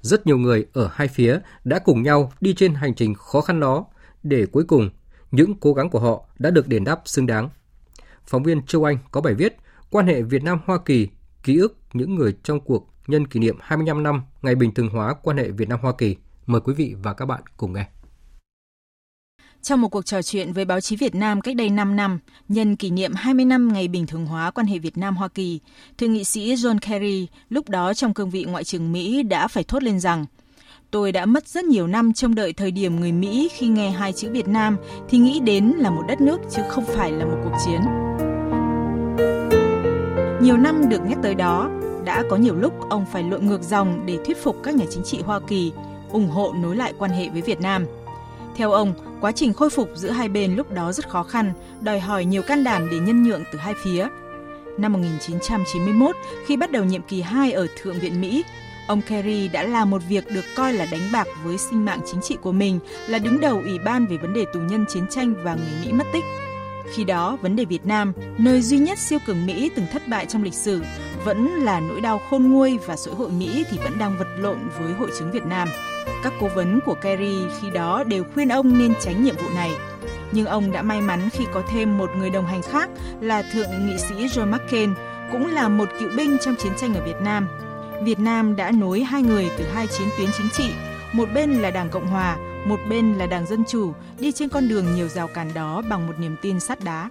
[0.00, 3.60] Rất nhiều người ở hai phía đã cùng nhau đi trên hành trình khó khăn
[3.60, 3.86] đó
[4.22, 4.90] để cuối cùng
[5.30, 7.48] những cố gắng của họ đã được đền đáp xứng đáng.
[8.26, 9.56] Phóng viên Châu Anh có bài viết
[9.90, 11.08] Quan hệ Việt Nam-Hoa Kỳ,
[11.42, 15.14] ký ức những người trong cuộc nhân kỷ niệm 25 năm ngày bình thường hóa
[15.22, 16.16] quan hệ Việt Nam-Hoa Kỳ.
[16.46, 17.97] Mời quý vị và các bạn cùng nghe.
[19.62, 22.18] Trong một cuộc trò chuyện với báo chí Việt Nam cách đây 5 năm,
[22.48, 25.60] nhân kỷ niệm 20 năm ngày bình thường hóa quan hệ Việt Nam-Hoa Kỳ,
[25.98, 29.64] Thượng nghị sĩ John Kerry, lúc đó trong cương vị Ngoại trưởng Mỹ đã phải
[29.64, 30.26] thốt lên rằng
[30.90, 34.12] Tôi đã mất rất nhiều năm trông đợi thời điểm người Mỹ khi nghe hai
[34.12, 34.76] chữ Việt Nam
[35.08, 37.80] thì nghĩ đến là một đất nước chứ không phải là một cuộc chiến.
[40.42, 41.70] Nhiều năm được nhắc tới đó,
[42.04, 45.02] đã có nhiều lúc ông phải lội ngược dòng để thuyết phục các nhà chính
[45.04, 45.72] trị Hoa Kỳ
[46.10, 47.86] ủng hộ nối lại quan hệ với Việt Nam.
[48.56, 52.00] Theo ông, quá trình khôi phục giữa hai bên lúc đó rất khó khăn, đòi
[52.00, 54.08] hỏi nhiều can đảm để nhân nhượng từ hai phía.
[54.78, 58.44] Năm 1991, khi bắt đầu nhiệm kỳ 2 ở Thượng viện Mỹ,
[58.88, 62.20] ông Kerry đã làm một việc được coi là đánh bạc với sinh mạng chính
[62.20, 62.78] trị của mình
[63.08, 65.92] là đứng đầu Ủy ban về vấn đề tù nhân chiến tranh và người Mỹ
[65.92, 66.24] mất tích.
[66.94, 70.26] Khi đó, vấn đề Việt Nam, nơi duy nhất siêu cường Mỹ từng thất bại
[70.26, 70.82] trong lịch sử,
[71.24, 74.58] vẫn là nỗi đau khôn nguôi và xã hội Mỹ thì vẫn đang vật lộn
[74.78, 75.68] với hội chứng Việt Nam.
[76.22, 79.70] Các cố vấn của Kerry khi đó đều khuyên ông nên tránh nhiệm vụ này.
[80.32, 83.86] Nhưng ông đã may mắn khi có thêm một người đồng hành khác là Thượng
[83.86, 84.94] nghị sĩ John McCain,
[85.32, 87.48] cũng là một cựu binh trong chiến tranh ở Việt Nam.
[88.02, 90.70] Việt Nam đã nối hai người từ hai chiến tuyến chính trị,
[91.12, 94.68] một bên là Đảng Cộng Hòa, một bên là Đảng Dân Chủ, đi trên con
[94.68, 97.10] đường nhiều rào cản đó bằng một niềm tin sắt đá.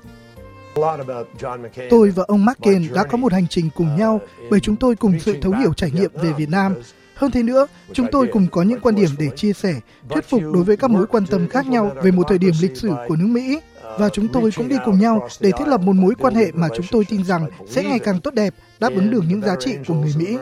[1.89, 5.19] Tôi và ông McCain đã có một hành trình cùng nhau bởi chúng tôi cùng
[5.19, 6.75] sự thấu hiểu trải nghiệm về Việt Nam.
[7.17, 9.73] Hơn thế nữa, chúng tôi cùng có những quan điểm để chia sẻ,
[10.09, 12.77] thuyết phục đối với các mối quan tâm khác nhau về một thời điểm lịch
[12.77, 13.59] sử của nước Mỹ.
[13.99, 16.67] Và chúng tôi cũng đi cùng nhau để thiết lập một mối quan hệ mà
[16.75, 19.75] chúng tôi tin rằng sẽ ngày càng tốt đẹp, đáp ứng được những giá trị
[19.87, 20.37] của người Mỹ.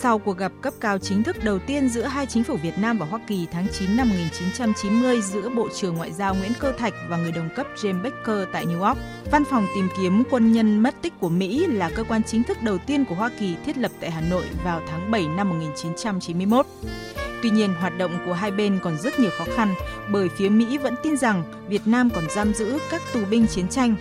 [0.00, 2.98] Sau cuộc gặp cấp cao chính thức đầu tiên giữa hai chính phủ Việt Nam
[2.98, 6.94] và Hoa Kỳ tháng 9 năm 1990 giữa Bộ trưởng Ngoại giao Nguyễn Cơ Thạch
[7.08, 8.98] và người đồng cấp James Baker tại New York,
[9.30, 12.62] Văn phòng tìm kiếm quân nhân mất tích của Mỹ là cơ quan chính thức
[12.62, 16.66] đầu tiên của Hoa Kỳ thiết lập tại Hà Nội vào tháng 7 năm 1991.
[17.42, 19.74] Tuy nhiên, hoạt động của hai bên còn rất nhiều khó khăn
[20.10, 23.68] bởi phía Mỹ vẫn tin rằng Việt Nam còn giam giữ các tù binh chiến
[23.68, 23.96] tranh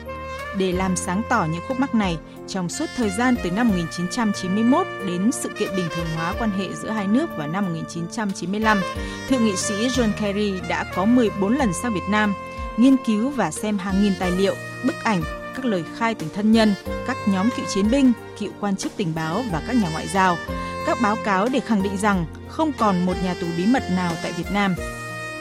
[0.57, 2.17] để làm sáng tỏ những khúc mắc này
[2.53, 6.73] trong suốt thời gian từ năm 1991 đến sự kiện bình thường hóa quan hệ
[6.73, 8.81] giữa hai nước vào năm 1995.
[9.29, 12.33] Thượng nghị sĩ John Kerry đã có 14 lần sang Việt Nam
[12.77, 15.21] nghiên cứu và xem hàng nghìn tài liệu, bức ảnh,
[15.55, 16.73] các lời khai từ thân nhân,
[17.07, 20.37] các nhóm cựu chiến binh, cựu quan chức tình báo và các nhà ngoại giao,
[20.85, 24.13] các báo cáo để khẳng định rằng không còn một nhà tù bí mật nào
[24.23, 24.75] tại Việt Nam.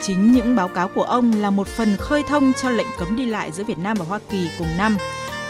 [0.02, 3.26] Chính những báo cáo của ông là một phần khơi thông cho lệnh cấm đi
[3.26, 4.96] lại giữa Việt Nam và Hoa Kỳ cùng năm,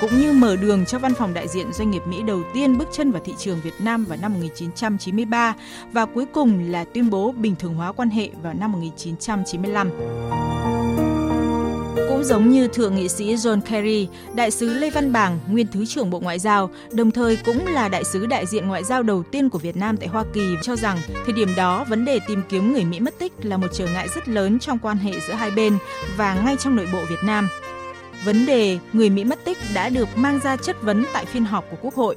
[0.02, 2.88] cũng như mở đường cho văn phòng đại diện doanh nghiệp Mỹ đầu tiên bước
[2.92, 5.54] chân vào thị trường Việt Nam vào năm 1993
[5.92, 9.90] và cuối cùng là tuyên bố bình thường hóa quan hệ vào năm 1995.
[12.08, 15.86] Cũng giống như Thượng nghị sĩ John Kerry, Đại sứ Lê Văn Bàng, nguyên Thứ
[15.86, 19.22] trưởng Bộ Ngoại giao, đồng thời cũng là đại sứ đại diện ngoại giao đầu
[19.22, 22.42] tiên của Việt Nam tại Hoa Kỳ, cho rằng thời điểm đó vấn đề tìm
[22.48, 25.34] kiếm người Mỹ mất tích là một trở ngại rất lớn trong quan hệ giữa
[25.34, 25.78] hai bên
[26.16, 27.48] và ngay trong nội bộ Việt Nam.
[28.24, 31.64] Vấn đề người Mỹ mất tích đã được mang ra chất vấn tại phiên họp
[31.70, 32.16] của Quốc hội.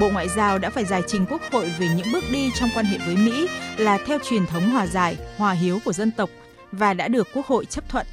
[0.00, 2.86] Bộ Ngoại giao đã phải giải trình Quốc hội về những bước đi trong quan
[2.86, 6.30] hệ với Mỹ là theo truyền thống hòa giải, hòa hiếu của dân tộc
[6.72, 8.06] và đã được Quốc hội chấp thuận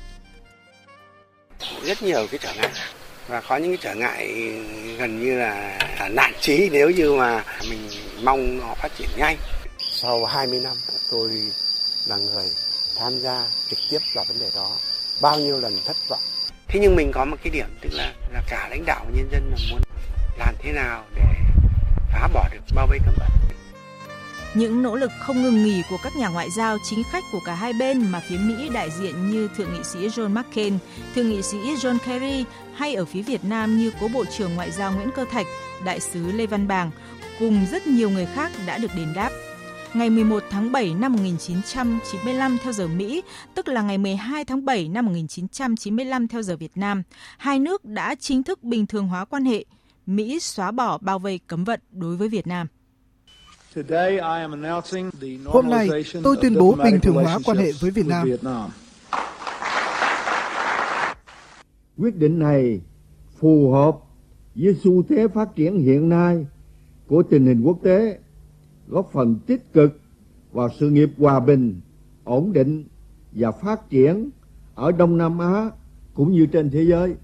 [1.84, 2.71] rất nhiều cái trở ngại
[3.27, 4.27] và có những cái trở ngại
[4.97, 5.79] gần như là
[6.12, 7.89] nạn trí nếu như mà mình
[8.23, 9.38] mong họ phát triển nhanh.
[9.79, 10.73] Sau 20 năm
[11.12, 11.32] tôi
[12.06, 12.45] là người
[12.95, 14.71] tham gia trực tiếp vào vấn đề đó
[15.21, 16.19] bao nhiêu lần thất vọng.
[16.74, 19.30] Thế nhưng mình có một cái điểm tức là là cả lãnh đạo và nhân
[19.32, 19.82] dân là muốn
[20.38, 21.24] làm thế nào để
[22.12, 23.30] phá bỏ được bao vây cấm vận
[24.54, 27.54] những nỗ lực không ngừng nghỉ của các nhà ngoại giao chính khách của cả
[27.54, 30.74] hai bên mà phía Mỹ đại diện như Thượng nghị sĩ John McCain,
[31.16, 34.72] Thượng nghị sĩ John Kerry hay ở phía Việt Nam như Cố Bộ trưởng Ngoại
[34.72, 35.48] giao Nguyễn Cơ Thạch,
[35.86, 36.92] Đại sứ Lê Văn Bàng,
[37.40, 39.30] cùng rất nhiều người khác đã được đền đáp.
[39.95, 43.21] Ngày 11 tháng 7 năm 1995 theo giờ Mỹ,
[43.56, 47.03] tức là ngày 12 tháng 7 năm 1995 theo giờ Việt Nam,
[47.38, 49.65] hai nước đã chính thức bình thường hóa quan hệ.
[50.06, 52.67] Mỹ xóa bỏ bao vây cấm vận đối với Việt Nam.
[55.45, 55.89] Hôm nay,
[56.23, 58.69] tôi tuyên bố bình thường hóa quan hệ với Việt Nam.
[61.97, 62.82] Quyết định này
[63.39, 63.97] phù hợp
[64.56, 66.45] với xu thế phát triển hiện nay
[67.08, 68.19] của tình hình quốc tế,
[68.88, 70.00] góp phần tích cực
[70.52, 71.82] vào sự nghiệp hòa bình,
[72.24, 72.84] ổn định
[73.32, 74.30] và phát triển
[74.76, 75.69] ở Đông Nam Á
[76.13, 77.15] cũng như trên thế giới.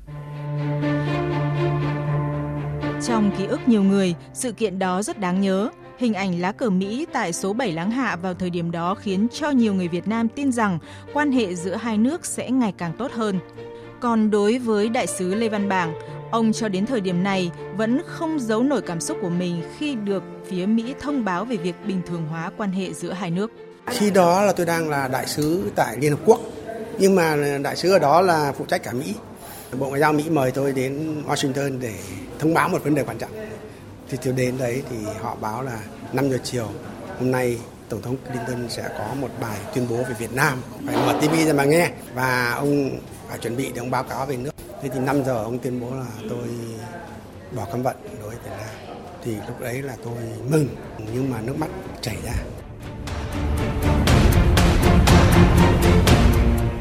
[3.08, 5.70] Trong ký ức nhiều người, sự kiện đó rất đáng nhớ
[6.00, 9.28] Hình ảnh lá cờ Mỹ tại số 7 Láng Hạ vào thời điểm đó khiến
[9.34, 10.80] cho nhiều người Việt Nam tin rằng
[11.14, 13.40] quan hệ giữa hai nước sẽ ngày càng tốt hơn.
[14.00, 15.94] Còn đối với đại sứ Lê Văn Bảng,
[16.32, 19.96] ông cho đến thời điểm này vẫn không giấu nổi cảm xúc của mình khi
[19.96, 23.52] được phía Mỹ thông báo về việc bình thường hóa quan hệ giữa hai nước.
[23.88, 26.40] Khi đó là tôi đang là đại sứ tại Liên Hợp Quốc,
[27.00, 29.16] nhưng mà đại sứ ở đó là phụ trách cả Mỹ.
[29.80, 31.94] Bộ Ngoại giao Mỹ mời tôi đến Washington để
[32.40, 33.32] thông báo một vấn đề quan trọng
[34.10, 35.80] thì tôi đến đấy thì họ báo là
[36.14, 36.68] 5 giờ chiều
[37.20, 37.58] hôm nay
[37.90, 41.48] Tổng thống Clinton sẽ có một bài tuyên bố về Việt Nam phải mở TV
[41.48, 44.90] ra mà nghe và ông phải chuẩn bị để ông báo cáo về nước thế
[44.90, 46.50] thì 5 giờ ông tuyên bố là tôi
[47.56, 50.14] bỏ cấm vận đối với Việt Nam thì lúc đấy là tôi
[50.52, 50.68] mừng
[51.14, 51.70] nhưng mà nước mắt
[52.02, 52.34] chảy ra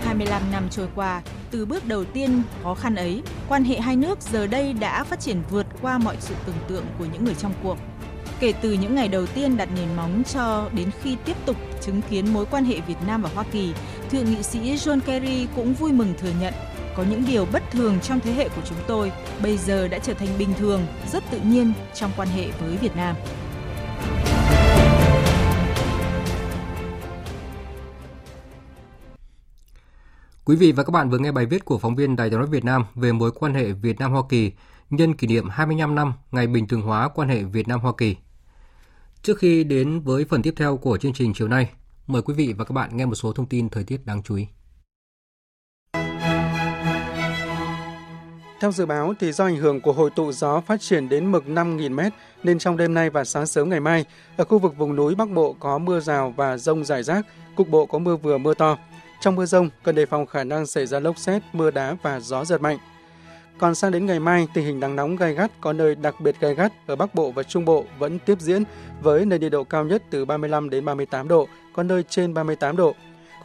[0.04, 4.22] 25 năm trôi qua, từ bước đầu tiên khó khăn ấy, quan hệ hai nước
[4.22, 7.52] giờ đây đã phát triển vượt qua mọi sự tưởng tượng của những người trong
[7.62, 7.76] cuộc.
[8.40, 12.00] Kể từ những ngày đầu tiên đặt nền móng cho đến khi tiếp tục chứng
[12.10, 13.72] kiến mối quan hệ Việt Nam và Hoa Kỳ,
[14.10, 16.54] Thượng nghị sĩ John Kerry cũng vui mừng thừa nhận
[16.98, 20.14] có những điều bất thường trong thế hệ của chúng tôi bây giờ đã trở
[20.14, 23.16] thành bình thường, rất tự nhiên trong quan hệ với Việt Nam.
[30.44, 32.48] Quý vị và các bạn vừa nghe bài viết của phóng viên Đài tiếng nói
[32.48, 34.52] Việt Nam về mối quan hệ Việt Nam Hoa Kỳ
[34.90, 38.16] nhân kỷ niệm 25 năm ngày bình thường hóa quan hệ Việt Nam Hoa Kỳ.
[39.22, 41.70] Trước khi đến với phần tiếp theo của chương trình chiều nay,
[42.06, 44.34] mời quý vị và các bạn nghe một số thông tin thời tiết đáng chú
[44.34, 44.46] ý.
[48.60, 51.44] Theo dự báo thì do ảnh hưởng của hội tụ gió phát triển đến mực
[51.46, 52.10] 5.000m
[52.42, 54.04] nên trong đêm nay và sáng sớm ngày mai,
[54.36, 57.68] ở khu vực vùng núi Bắc Bộ có mưa rào và rông rải rác, cục
[57.68, 58.78] bộ có mưa vừa mưa to.
[59.20, 62.20] Trong mưa rông, cần đề phòng khả năng xảy ra lốc xét, mưa đá và
[62.20, 62.78] gió giật mạnh.
[63.58, 66.40] Còn sang đến ngày mai, tình hình nắng nóng gai gắt có nơi đặc biệt
[66.40, 68.62] gai gắt ở Bắc Bộ và Trung Bộ vẫn tiếp diễn
[69.02, 72.76] với nền nhiệt độ cao nhất từ 35 đến 38 độ, có nơi trên 38
[72.76, 72.94] độ.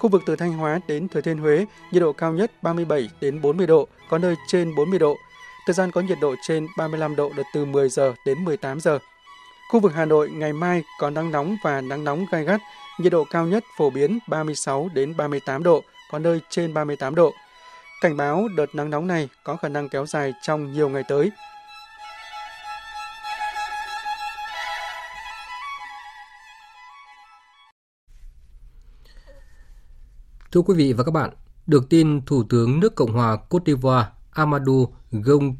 [0.04, 3.42] Khu vực từ Thanh Hóa đến Thừa Thiên Huế, nhiệt độ cao nhất 37 đến
[3.42, 5.16] 40 độ, có nơi trên 40 độ.
[5.66, 9.00] Thời gian có nhiệt độ trên 35 độ là từ 10 giờ đến 18 giờ.
[9.70, 12.62] Khu vực Hà Nội ngày mai có nắng nóng và nắng nóng gai gắt,
[13.00, 17.34] nhiệt độ cao nhất phổ biến 36 đến 38 độ, có nơi trên 38 độ.
[18.02, 21.32] Cảnh báo đợt nắng nóng này có khả năng kéo dài trong nhiều ngày tới.
[30.54, 31.30] Thưa quý vị và các bạn,
[31.68, 35.56] Được tin Thủ tướng nước Cộng hòa Cote d'Ivoire Amadou Gon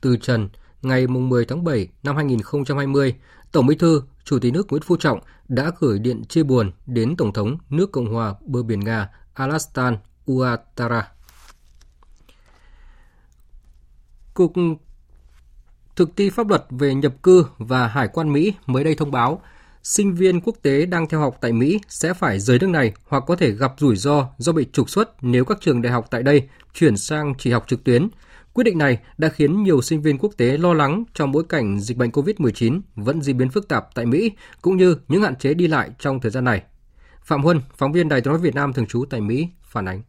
[0.00, 0.48] từ trần
[0.82, 3.14] ngày 10 tháng 7 năm 2020,
[3.52, 7.16] Tổng Bí thư, Chủ tịch nước Nguyễn Phú Trọng đã gửi điện chia buồn đến
[7.16, 9.96] Tổng thống nước Cộng hòa bờ biển Nga Alastan
[10.26, 11.12] Ouattara.
[14.34, 14.52] Cục
[15.96, 19.42] Thực thi pháp luật về nhập cư và hải quan Mỹ mới đây thông báo
[19.88, 23.24] sinh viên quốc tế đang theo học tại Mỹ sẽ phải rời nước này hoặc
[23.26, 26.22] có thể gặp rủi ro do bị trục xuất nếu các trường đại học tại
[26.22, 28.08] đây chuyển sang chỉ học trực tuyến.
[28.52, 31.80] Quyết định này đã khiến nhiều sinh viên quốc tế lo lắng trong bối cảnh
[31.80, 34.32] dịch bệnh COVID-19 vẫn diễn biến phức tạp tại Mỹ,
[34.62, 36.62] cũng như những hạn chế đi lại trong thời gian này.
[37.22, 40.02] Phạm Huân, phóng viên Đài tiếng nói Việt Nam thường trú tại Mỹ, phản ánh.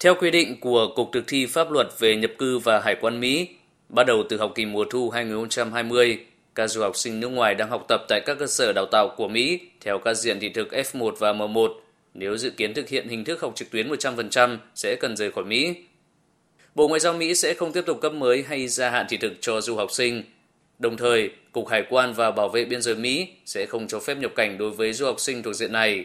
[0.00, 3.20] Theo quy định của Cục Thực thi Pháp luật về nhập cư và hải quan
[3.20, 3.48] Mỹ,
[3.88, 6.18] bắt đầu từ học kỳ mùa thu 2020,
[6.54, 9.14] các du học sinh nước ngoài đang học tập tại các cơ sở đào tạo
[9.16, 11.74] của Mỹ theo các diện thị thực F1 và M1
[12.14, 15.44] nếu dự kiến thực hiện hình thức học trực tuyến 100% sẽ cần rời khỏi
[15.44, 15.74] Mỹ.
[16.74, 19.32] Bộ Ngoại giao Mỹ sẽ không tiếp tục cấp mới hay gia hạn thị thực
[19.40, 20.22] cho du học sinh.
[20.78, 24.14] Đồng thời, Cục Hải quan và Bảo vệ Biên giới Mỹ sẽ không cho phép
[24.14, 26.04] nhập cảnh đối với du học sinh thuộc diện này.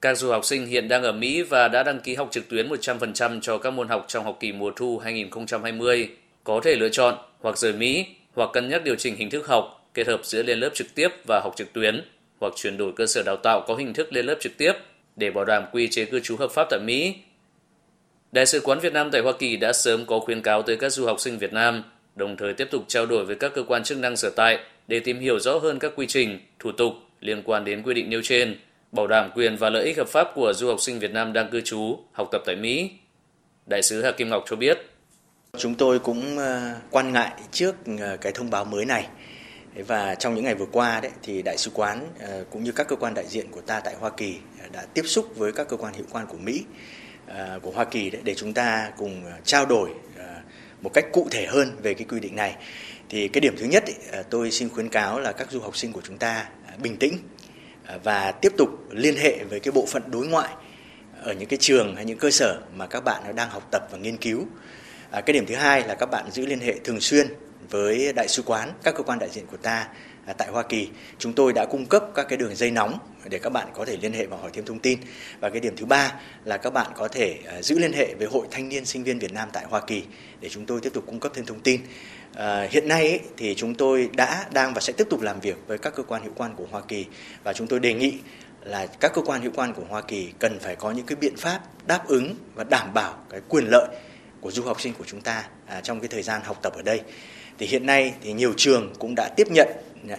[0.00, 2.68] Các du học sinh hiện đang ở Mỹ và đã đăng ký học trực tuyến
[2.68, 6.08] 100% cho các môn học trong học kỳ mùa thu 2020
[6.44, 8.06] có thể lựa chọn hoặc rời Mỹ
[8.36, 11.08] hoặc cân nhắc điều chỉnh hình thức học kết hợp giữa lên lớp trực tiếp
[11.26, 12.04] và học trực tuyến
[12.40, 14.72] hoặc chuyển đổi cơ sở đào tạo có hình thức lên lớp trực tiếp
[15.16, 17.14] để bảo đảm quy chế cư trú hợp pháp tại Mỹ.
[18.32, 20.92] Đại sứ quán Việt Nam tại Hoa Kỳ đã sớm có khuyến cáo tới các
[20.92, 21.82] du học sinh Việt Nam,
[22.16, 24.58] đồng thời tiếp tục trao đổi với các cơ quan chức năng sở tại
[24.88, 28.10] để tìm hiểu rõ hơn các quy trình, thủ tục liên quan đến quy định
[28.10, 28.58] nêu trên,
[28.92, 31.50] bảo đảm quyền và lợi ích hợp pháp của du học sinh Việt Nam đang
[31.50, 32.90] cư trú, học tập tại Mỹ.
[33.66, 34.78] Đại sứ Hà Kim Ngọc cho biết,
[35.58, 39.06] Chúng tôi cũng ờ, quan ngại trước ờ, cái thông báo mới này
[39.86, 42.88] và trong những ngày vừa qua đấy thì đại sứ quán ờ, cũng như các
[42.88, 44.36] cơ quan đại diện của ta tại Hoa Kỳ
[44.72, 46.64] đã tiếp xúc với các cơ quan hiệu quan của Mỹ
[47.62, 49.90] của Hoa Kỳ đấy để chúng ta cùng trao đổi
[50.82, 52.56] một cách cụ thể hơn về cái quy định này.
[53.08, 53.84] Thì cái điểm thứ nhất
[54.30, 56.48] tôi xin khuyến cáo là các du học sinh của chúng ta
[56.82, 57.18] bình tĩnh
[58.04, 60.50] và tiếp tục liên hệ với cái bộ phận đối ngoại
[61.22, 63.98] ở những cái trường hay những cơ sở mà các bạn đang học tập và
[63.98, 64.46] nghiên cứu
[65.10, 67.26] À, cái điểm thứ hai là các bạn giữ liên hệ thường xuyên
[67.70, 69.88] với đại sứ quán, các cơ quan đại diện của ta
[70.26, 70.88] à, tại Hoa Kỳ.
[71.18, 73.96] Chúng tôi đã cung cấp các cái đường dây nóng để các bạn có thể
[73.96, 74.98] liên hệ và hỏi thêm thông tin.
[75.40, 78.28] Và cái điểm thứ ba là các bạn có thể à, giữ liên hệ với
[78.28, 80.02] Hội Thanh niên Sinh viên Việt Nam tại Hoa Kỳ
[80.40, 81.80] để chúng tôi tiếp tục cung cấp thêm thông tin.
[82.34, 85.56] À, hiện nay ấy, thì chúng tôi đã đang và sẽ tiếp tục làm việc
[85.66, 87.06] với các cơ quan hữu quan của Hoa Kỳ
[87.44, 88.18] và chúng tôi đề nghị
[88.64, 91.36] là các cơ quan hữu quan của Hoa Kỳ cần phải có những cái biện
[91.36, 93.88] pháp đáp ứng và đảm bảo cái quyền lợi
[94.40, 96.82] của du học sinh của chúng ta à, trong cái thời gian học tập ở
[96.82, 97.00] đây.
[97.58, 99.68] Thì hiện nay thì nhiều trường cũng đã tiếp nhận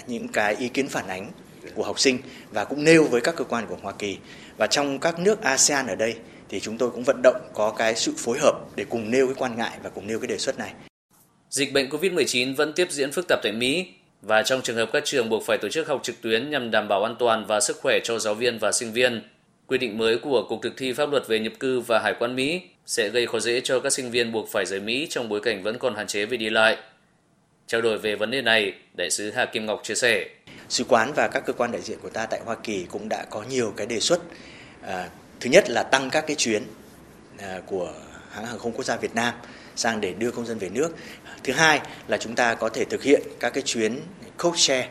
[0.08, 1.32] những cái ý kiến phản ánh
[1.76, 2.20] của học sinh
[2.52, 4.18] và cũng nêu với các cơ quan của Hoa Kỳ.
[4.58, 6.16] Và trong các nước ASEAN ở đây
[6.50, 9.36] thì chúng tôi cũng vận động có cái sự phối hợp để cùng nêu cái
[9.38, 10.74] quan ngại và cùng nêu cái đề xuất này.
[11.50, 13.88] Dịch bệnh COVID-19 vẫn tiếp diễn phức tạp tại Mỹ
[14.22, 16.88] và trong trường hợp các trường buộc phải tổ chức học trực tuyến nhằm đảm
[16.88, 19.22] bảo an toàn và sức khỏe cho giáo viên và sinh viên,
[19.68, 22.36] quy định mới của Cục Thực thi Pháp luật về nhập cư và Hải quan
[22.36, 25.42] Mỹ sẽ gây khó dễ cho các sinh viên buộc phải rời Mỹ trong bối
[25.44, 26.78] cảnh vẫn còn hạn chế về đi lại.
[27.68, 30.26] Trao đổi về vấn đề này, Đại sứ Hà Kim Ngọc chia sẻ.
[30.70, 33.26] Sứ quán và các cơ quan đại diện của ta tại Hoa Kỳ cũng đã
[33.30, 34.20] có nhiều cái đề xuất.
[34.82, 35.10] À,
[35.40, 36.64] thứ nhất là tăng các cái chuyến
[37.38, 37.94] à, của
[38.32, 39.34] hãng hàng không quốc gia Việt Nam
[39.76, 40.96] sang để đưa công dân về nước.
[41.44, 44.00] Thứ hai là chúng ta có thể thực hiện các cái chuyến
[44.44, 44.90] code share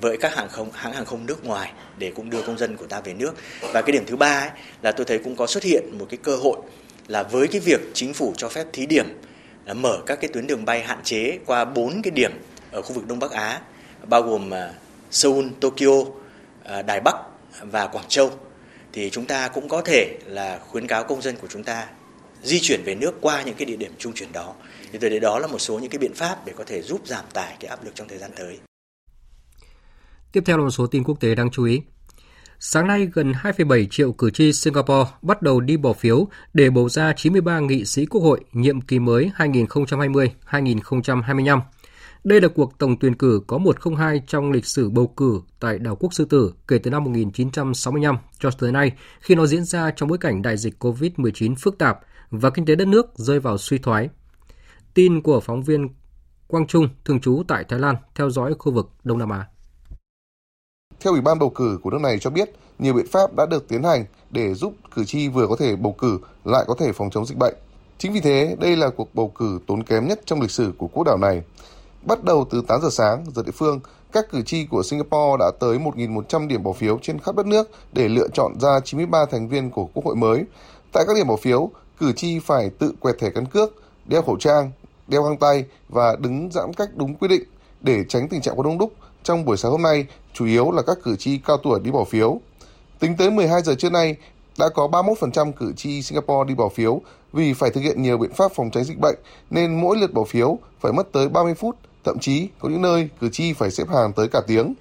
[0.00, 2.86] với các hàng không hãng hàng không nước ngoài để cũng đưa công dân của
[2.86, 3.32] ta về nước.
[3.60, 4.50] Và cái điểm thứ ba ấy,
[4.82, 6.58] là tôi thấy cũng có xuất hiện một cái cơ hội
[7.08, 9.06] là với cái việc chính phủ cho phép thí điểm
[9.64, 12.32] là mở các cái tuyến đường bay hạn chế qua bốn cái điểm
[12.70, 13.60] ở khu vực Đông Bắc Á
[14.08, 14.72] bao gồm à,
[15.10, 16.04] Seoul, Tokyo,
[16.64, 17.16] à, Đài Bắc
[17.60, 18.30] và Quảng Châu
[18.92, 21.86] thì chúng ta cũng có thể là khuyến cáo công dân của chúng ta
[22.42, 24.54] di chuyển về nước qua những cái địa điểm trung chuyển đó.
[24.92, 27.00] Thì từ đấy đó là một số những cái biện pháp để có thể giúp
[27.04, 28.58] giảm tải cái áp lực trong thời gian tới.
[30.32, 31.80] Tiếp theo là một số tin quốc tế đáng chú ý.
[32.60, 36.88] Sáng nay, gần 2,7 triệu cử tri Singapore bắt đầu đi bỏ phiếu để bầu
[36.88, 41.60] ra 93 nghị sĩ quốc hội nhiệm kỳ mới 2020-2025.
[42.24, 45.96] Đây là cuộc tổng tuyển cử có 102 trong lịch sử bầu cử tại đảo
[45.96, 50.08] quốc Sư Tử kể từ năm 1965 cho tới nay khi nó diễn ra trong
[50.08, 51.98] bối cảnh đại dịch COVID-19 phức tạp
[52.30, 54.08] và kinh tế đất nước rơi vào suy thoái.
[54.94, 55.88] Tin của phóng viên
[56.46, 59.46] Quang Trung, thường trú tại Thái Lan, theo dõi khu vực Đông Nam Á.
[61.00, 63.68] Theo Ủy ban bầu cử của nước này cho biết, nhiều biện pháp đã được
[63.68, 67.10] tiến hành để giúp cử tri vừa có thể bầu cử lại có thể phòng
[67.10, 67.54] chống dịch bệnh.
[67.98, 70.86] Chính vì thế, đây là cuộc bầu cử tốn kém nhất trong lịch sử của
[70.86, 71.42] quốc đảo này.
[72.02, 73.80] Bắt đầu từ 8 giờ sáng giờ địa phương,
[74.12, 77.70] các cử tri của Singapore đã tới 1.100 điểm bỏ phiếu trên khắp đất nước
[77.92, 80.44] để lựa chọn ra 93 thành viên của Quốc hội mới.
[80.92, 83.74] Tại các điểm bỏ phiếu, cử tri phải tự quẹt thẻ căn cước,
[84.04, 84.70] đeo khẩu trang,
[85.08, 87.42] đeo găng tay và đứng giãn cách đúng quy định
[87.80, 88.92] để tránh tình trạng quá đông đúc.
[89.26, 92.04] Trong buổi sáng hôm nay, chủ yếu là các cử tri cao tuổi đi bỏ
[92.04, 92.40] phiếu.
[92.98, 94.16] Tính tới 12 giờ trưa nay,
[94.58, 97.00] đã có 31% cử tri Singapore đi bỏ phiếu
[97.32, 99.16] vì phải thực hiện nhiều biện pháp phòng tránh dịch bệnh
[99.50, 103.08] nên mỗi lượt bỏ phiếu phải mất tới 30 phút, thậm chí có những nơi
[103.20, 104.74] cử tri phải xếp hàng tới cả tiếng.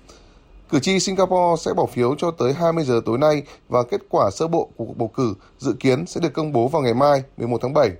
[0.70, 4.30] Cử tri Singapore sẽ bỏ phiếu cho tới 20 giờ tối nay và kết quả
[4.32, 7.24] sơ bộ của cuộc bầu cử dự kiến sẽ được công bố vào ngày mai
[7.38, 7.92] 11 tháng 7.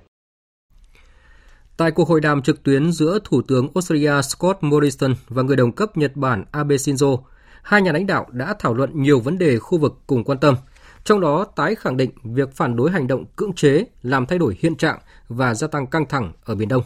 [1.76, 5.72] Tại cuộc hội đàm trực tuyến giữa Thủ tướng Australia Scott Morrison và người đồng
[5.72, 7.18] cấp Nhật Bản Abe Shinzo,
[7.62, 10.56] hai nhà lãnh đạo đã thảo luận nhiều vấn đề khu vực cùng quan tâm,
[11.04, 14.56] trong đó tái khẳng định việc phản đối hành động cưỡng chế làm thay đổi
[14.60, 14.98] hiện trạng
[15.28, 16.82] và gia tăng căng thẳng ở Biển Đông.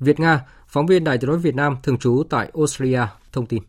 [0.00, 3.02] Việt Nga, phóng viên Đài tiếng nói Việt Nam thường trú tại Australia
[3.32, 3.62] thông tin.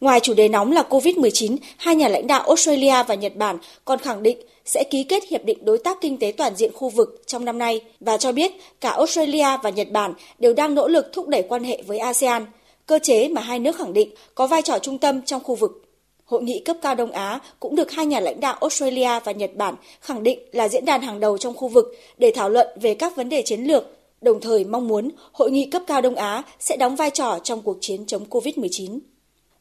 [0.00, 3.98] Ngoài chủ đề nóng là COVID-19, hai nhà lãnh đạo Australia và Nhật Bản còn
[3.98, 7.22] khẳng định sẽ ký kết hiệp định đối tác kinh tế toàn diện khu vực
[7.26, 11.06] trong năm nay và cho biết cả Australia và Nhật Bản đều đang nỗ lực
[11.12, 12.46] thúc đẩy quan hệ với ASEAN,
[12.86, 15.82] cơ chế mà hai nước khẳng định có vai trò trung tâm trong khu vực.
[16.24, 19.50] Hội nghị cấp cao Đông Á cũng được hai nhà lãnh đạo Australia và Nhật
[19.56, 21.86] Bản khẳng định là diễn đàn hàng đầu trong khu vực
[22.18, 23.84] để thảo luận về các vấn đề chiến lược,
[24.20, 27.62] đồng thời mong muốn hội nghị cấp cao Đông Á sẽ đóng vai trò trong
[27.62, 28.98] cuộc chiến chống COVID-19.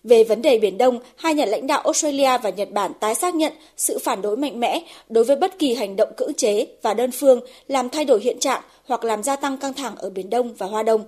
[0.06, 3.36] Về vấn đề Biển Đông, hai nhà lãnh đạo Australia và Nhật Bản tái xác
[3.36, 6.94] nhận sự phản đối mạnh mẽ đối với bất kỳ hành động cưỡng chế và
[6.94, 10.30] đơn phương làm thay đổi hiện trạng hoặc làm gia tăng căng thẳng ở Biển
[10.30, 11.04] Đông và Hoa Đông.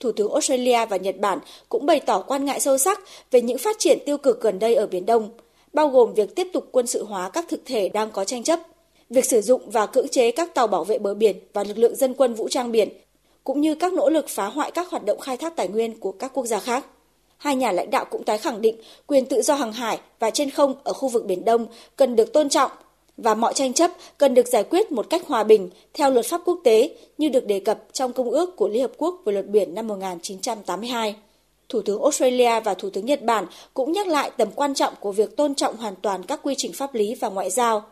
[0.00, 3.00] Thủ tướng Australia và Nhật Bản cũng bày tỏ quan ngại sâu sắc
[3.30, 5.30] về những phát triển tiêu cực gần đây ở Biển Đông,
[5.72, 8.60] bao gồm việc tiếp tục quân sự hóa các thực thể đang có tranh chấp,
[9.10, 11.96] việc sử dụng và cưỡng chế các tàu bảo vệ bờ biển và lực lượng
[11.96, 12.88] dân quân vũ trang biển,
[13.44, 16.12] cũng như các nỗ lực phá hoại các hoạt động khai thác tài nguyên của
[16.12, 16.86] các quốc gia khác
[17.36, 18.76] hai nhà lãnh đạo cũng tái khẳng định
[19.06, 21.66] quyền tự do hàng hải và trên không ở khu vực Biển Đông
[21.96, 22.70] cần được tôn trọng
[23.16, 26.40] và mọi tranh chấp cần được giải quyết một cách hòa bình theo luật pháp
[26.44, 29.46] quốc tế như được đề cập trong Công ước của Liên Hợp Quốc về luật
[29.46, 31.16] biển năm 1982.
[31.68, 35.12] Thủ tướng Australia và Thủ tướng Nhật Bản cũng nhắc lại tầm quan trọng của
[35.12, 37.82] việc tôn trọng hoàn toàn các quy trình pháp lý và ngoại giao.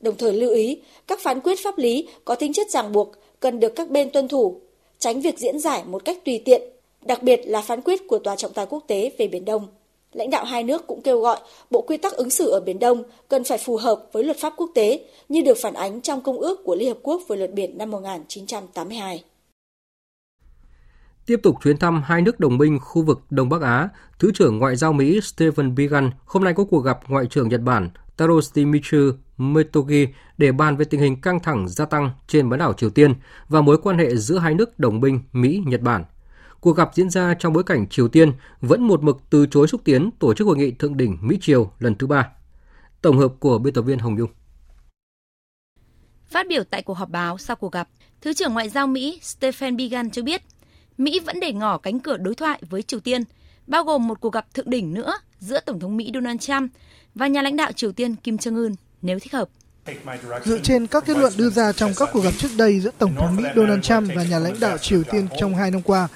[0.00, 3.60] Đồng thời lưu ý, các phán quyết pháp lý có tính chất ràng buộc cần
[3.60, 4.60] được các bên tuân thủ,
[4.98, 6.62] tránh việc diễn giải một cách tùy tiện
[7.06, 9.66] đặc biệt là phán quyết của Tòa trọng tài quốc tế về Biển Đông.
[10.12, 11.38] Lãnh đạo hai nước cũng kêu gọi
[11.70, 14.52] Bộ Quy tắc ứng xử ở Biển Đông cần phải phù hợp với luật pháp
[14.56, 17.54] quốc tế như được phản ánh trong Công ước của Liên Hợp Quốc về luật
[17.54, 19.24] biển năm 1982.
[21.26, 23.88] Tiếp tục chuyến thăm hai nước đồng minh khu vực Đông Bắc Á,
[24.18, 27.60] Thứ trưởng Ngoại giao Mỹ Stephen Biegun hôm nay có cuộc gặp Ngoại trưởng Nhật
[27.60, 32.58] Bản Taro Shimizu Metogi để bàn về tình hình căng thẳng gia tăng trên bán
[32.58, 33.14] đảo Triều Tiên
[33.48, 36.04] và mối quan hệ giữa hai nước đồng minh Mỹ-Nhật Bản–
[36.66, 39.80] Cuộc gặp diễn ra trong bối cảnh Triều Tiên vẫn một mực từ chối xúc
[39.84, 42.28] tiến tổ chức hội nghị thượng đỉnh Mỹ-Triều lần thứ ba.
[43.02, 44.30] Tổng hợp của biên tập viên Hồng Nhung.
[46.30, 47.88] Phát biểu tại cuộc họp báo sau cuộc gặp,
[48.20, 50.42] Thứ trưởng Ngoại giao Mỹ Stephen Biegun cho biết
[50.98, 53.22] Mỹ vẫn để ngỏ cánh cửa đối thoại với Triều Tiên,
[53.66, 56.72] bao gồm một cuộc gặp thượng đỉnh nữa giữa Tổng thống Mỹ Donald Trump
[57.14, 59.48] và nhà lãnh đạo Triều Tiên Kim Jong-un nếu thích hợp.
[60.44, 63.14] Dựa trên các kết luận đưa ra trong các cuộc gặp trước đây giữa Tổng
[63.14, 66.08] thống Mỹ Donald Trump và nhà lãnh đạo Triều Tiên trong hai năm qua,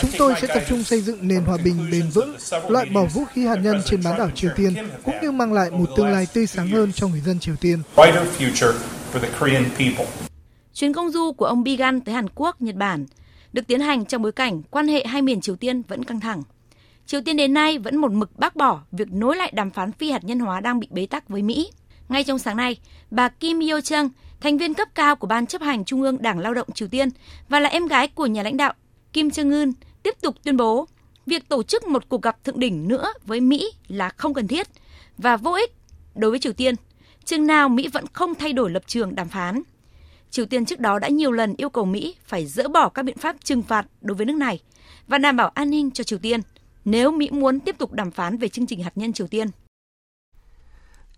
[0.00, 2.36] Chúng tôi sẽ tập trung xây dựng nền hòa bình bền vững,
[2.68, 4.74] loại bỏ vũ khí hạt nhân trên bán đảo Triều Tiên,
[5.04, 7.82] cũng như mang lại một tương lai tươi sáng hơn cho người dân Triều Tiên.
[10.74, 13.06] Chuyến công du của ông Bigan tới Hàn Quốc, Nhật Bản
[13.52, 16.42] được tiến hành trong bối cảnh quan hệ hai miền Triều Tiên vẫn căng thẳng.
[17.06, 20.10] Triều Tiên đến nay vẫn một mực bác bỏ việc nối lại đàm phán phi
[20.10, 21.70] hạt nhân hóa đang bị bế tắc với Mỹ.
[22.08, 22.76] Ngay trong sáng nay,
[23.10, 24.08] bà Kim Yo Chung,
[24.40, 27.08] thành viên cấp cao của Ban chấp hành Trung ương Đảng Lao động Triều Tiên
[27.48, 28.74] và là em gái của nhà lãnh đạo
[29.16, 30.86] Kim Jong Un tiếp tục tuyên bố
[31.26, 34.66] việc tổ chức một cuộc gặp thượng đỉnh nữa với Mỹ là không cần thiết
[35.18, 35.72] và vô ích
[36.14, 36.74] đối với Triều Tiên,
[37.24, 39.62] chừng nào Mỹ vẫn không thay đổi lập trường đàm phán.
[40.30, 43.18] Triều Tiên trước đó đã nhiều lần yêu cầu Mỹ phải dỡ bỏ các biện
[43.18, 44.60] pháp trừng phạt đối với nước này
[45.06, 46.40] và đảm bảo an ninh cho Triều Tiên
[46.84, 49.48] nếu Mỹ muốn tiếp tục đàm phán về chương trình hạt nhân Triều Tiên.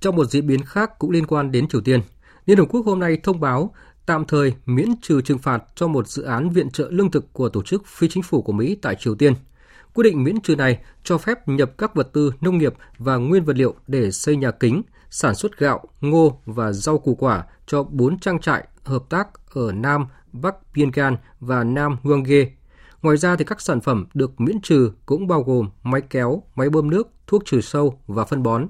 [0.00, 2.00] Trong một diễn biến khác cũng liên quan đến Triều Tiên,
[2.46, 3.74] Liên Hợp Quốc hôm nay thông báo
[4.08, 7.48] tạm thời miễn trừ trừng phạt cho một dự án viện trợ lương thực của
[7.48, 9.34] tổ chức phi chính phủ của Mỹ tại Triều Tiên.
[9.94, 13.44] Quyết định miễn trừ này cho phép nhập các vật tư nông nghiệp và nguyên
[13.44, 17.82] vật liệu để xây nhà kính, sản xuất gạo, ngô và rau củ quả cho
[17.82, 22.46] bốn trang trại hợp tác ở Nam, Bắc Pyongyang và Nam Hwanghae.
[23.02, 26.70] Ngoài ra thì các sản phẩm được miễn trừ cũng bao gồm máy kéo, máy
[26.70, 28.66] bơm nước, thuốc trừ sâu và phân bón.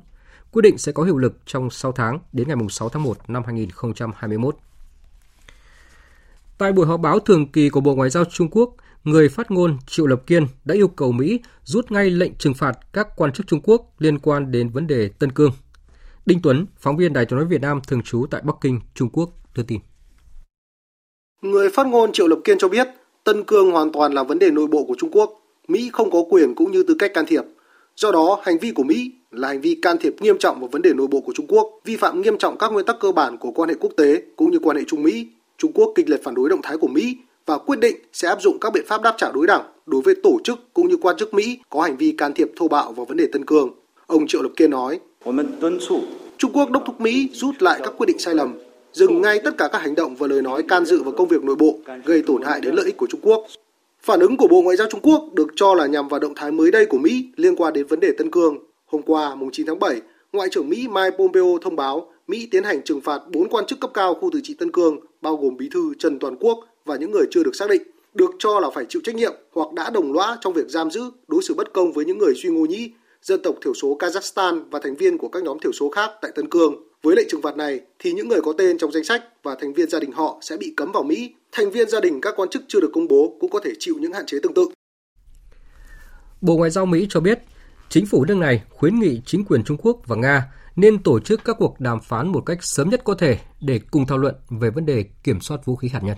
[0.53, 3.43] Quyết định sẽ có hiệu lực trong 6 tháng đến ngày 6 tháng 1 năm
[3.47, 4.57] 2021.
[6.59, 9.79] Tại buổi họp báo thường kỳ của Bộ Ngoại giao Trung Quốc, người phát ngôn
[9.87, 13.47] Triệu Lập Kiên đã yêu cầu Mỹ rút ngay lệnh trừng phạt các quan chức
[13.47, 15.51] Trung Quốc liên quan đến vấn đề Tân Cương.
[16.27, 19.09] Đinh Tuấn, phóng viên Đài tiếng nói Việt Nam thường trú tại Bắc Kinh, Trung
[19.13, 19.81] Quốc, đưa tin.
[21.43, 22.89] Người phát ngôn Triệu Lập Kiên cho biết,
[23.25, 25.31] Tân Cương hoàn toàn là vấn đề nội bộ của Trung Quốc.
[25.69, 27.43] Mỹ không có quyền cũng như tư cách can thiệp.
[27.97, 30.83] Do đó, hành vi của Mỹ là hành vi can thiệp nghiêm trọng vào vấn
[30.83, 33.37] đề nội bộ của Trung Quốc, vi phạm nghiêm trọng các nguyên tắc cơ bản
[33.39, 35.29] của quan hệ quốc tế cũng như quan hệ Trung Mỹ.
[35.59, 38.43] Trung Quốc kịch liệt phản đối động thái của Mỹ và quyết định sẽ áp
[38.43, 41.17] dụng các biện pháp đáp trả đối đẳng đối với tổ chức cũng như quan
[41.17, 43.71] chức Mỹ có hành vi can thiệp thô bạo vào vấn đề Tân Cương.
[44.07, 45.01] Ông Triệu Lập Kiên nói,
[46.39, 48.59] Trung Quốc đốc thúc Mỹ rút lại các quyết định sai lầm,
[48.93, 51.45] dừng ngay tất cả các hành động và lời nói can dự vào công việc
[51.45, 53.47] nội bộ gây tổn hại đến lợi ích của Trung Quốc.
[54.03, 56.53] Phản ứng của Bộ Ngoại giao Trung Quốc được cho là nhằm vào động thái
[56.53, 58.59] mới đây của Mỹ liên quan đến vấn đề Tân Cương.
[58.87, 60.01] Hôm qua, mùng 9 tháng 7,
[60.33, 63.81] Ngoại trưởng Mỹ Mike Pompeo thông báo Mỹ tiến hành trừng phạt 4 quan chức
[63.81, 66.97] cấp cao khu tự trị Tân Cương, bao gồm bí thư Trần Toàn Quốc và
[66.97, 67.83] những người chưa được xác định,
[68.15, 71.11] được cho là phải chịu trách nhiệm hoặc đã đồng lõa trong việc giam giữ,
[71.29, 72.91] đối xử bất công với những người suy ngô nhĩ,
[73.23, 76.31] dân tộc thiểu số Kazakhstan và thành viên của các nhóm thiểu số khác tại
[76.35, 76.75] Tân Cương.
[77.03, 79.73] Với lệnh trừng phạt này thì những người có tên trong danh sách và thành
[79.73, 81.35] viên gia đình họ sẽ bị cấm vào Mỹ.
[81.53, 83.95] Thành viên gia đình các quan chức chưa được công bố cũng có thể chịu
[84.01, 84.69] những hạn chế tương tự.
[86.41, 87.39] Bộ Ngoại giao Mỹ cho biết,
[87.89, 90.43] chính phủ nước này khuyến nghị chính quyền Trung Quốc và Nga
[90.79, 94.07] nên tổ chức các cuộc đàm phán một cách sớm nhất có thể để cùng
[94.07, 96.17] thảo luận về vấn đề kiểm soát vũ khí hạt nhân.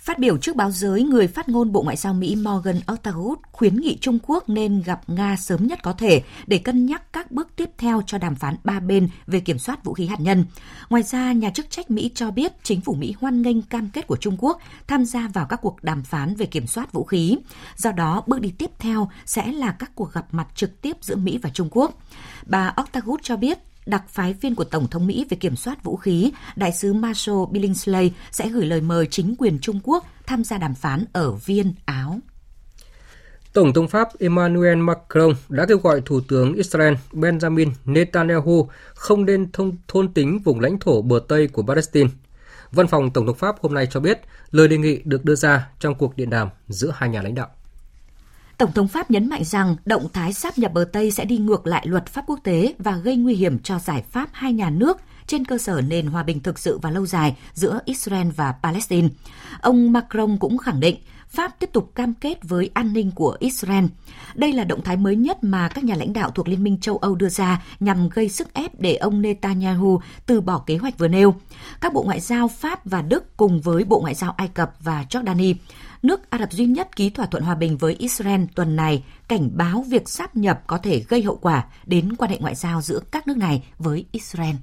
[0.00, 3.76] Phát biểu trước báo giới, người phát ngôn Bộ Ngoại giao Mỹ Morgan Ortagus khuyến
[3.76, 7.48] nghị Trung Quốc nên gặp Nga sớm nhất có thể để cân nhắc các bước
[7.56, 10.44] tiếp theo cho đàm phán ba bên về kiểm soát vũ khí hạt nhân.
[10.90, 14.06] Ngoài ra, nhà chức trách Mỹ cho biết chính phủ Mỹ hoan nghênh cam kết
[14.06, 17.38] của Trung Quốc tham gia vào các cuộc đàm phán về kiểm soát vũ khí.
[17.76, 21.16] Do đó, bước đi tiếp theo sẽ là các cuộc gặp mặt trực tiếp giữa
[21.16, 21.94] Mỹ và Trung Quốc.
[22.46, 25.96] Bà Ortagus cho biết đặc phái viên của Tổng thống Mỹ về kiểm soát vũ
[25.96, 30.58] khí, đại sứ Marshall Billingsley sẽ gửi lời mời chính quyền Trung Quốc tham gia
[30.58, 32.20] đàm phán ở Viên, Áo.
[33.52, 39.52] Tổng thống Pháp Emmanuel Macron đã kêu gọi Thủ tướng Israel Benjamin Netanyahu không nên
[39.52, 42.10] thông, thôn tính vùng lãnh thổ bờ Tây của Palestine.
[42.72, 44.20] Văn phòng Tổng thống Pháp hôm nay cho biết
[44.50, 47.48] lời đề nghị được đưa ra trong cuộc điện đàm giữa hai nhà lãnh đạo.
[48.60, 51.66] Tổng thống Pháp nhấn mạnh rằng động thái sáp nhập bờ Tây sẽ đi ngược
[51.66, 55.00] lại luật pháp quốc tế và gây nguy hiểm cho giải pháp hai nhà nước
[55.26, 59.08] trên cơ sở nền hòa bình thực sự và lâu dài giữa Israel và Palestine.
[59.60, 60.96] Ông Macron cũng khẳng định
[61.28, 63.84] Pháp tiếp tục cam kết với an ninh của Israel.
[64.34, 66.96] Đây là động thái mới nhất mà các nhà lãnh đạo thuộc Liên minh châu
[66.96, 71.08] Âu đưa ra nhằm gây sức ép để ông Netanyahu từ bỏ kế hoạch vừa
[71.08, 71.34] nêu.
[71.80, 75.04] Các bộ ngoại giao Pháp và Đức cùng với Bộ Ngoại giao Ai Cập và
[75.10, 75.54] Jordani
[76.02, 79.50] nước Ả Rập duy nhất ký thỏa thuận hòa bình với Israel tuần này cảnh
[79.54, 83.00] báo việc sáp nhập có thể gây hậu quả đến quan hệ ngoại giao giữa
[83.10, 84.54] các nước này với Israel.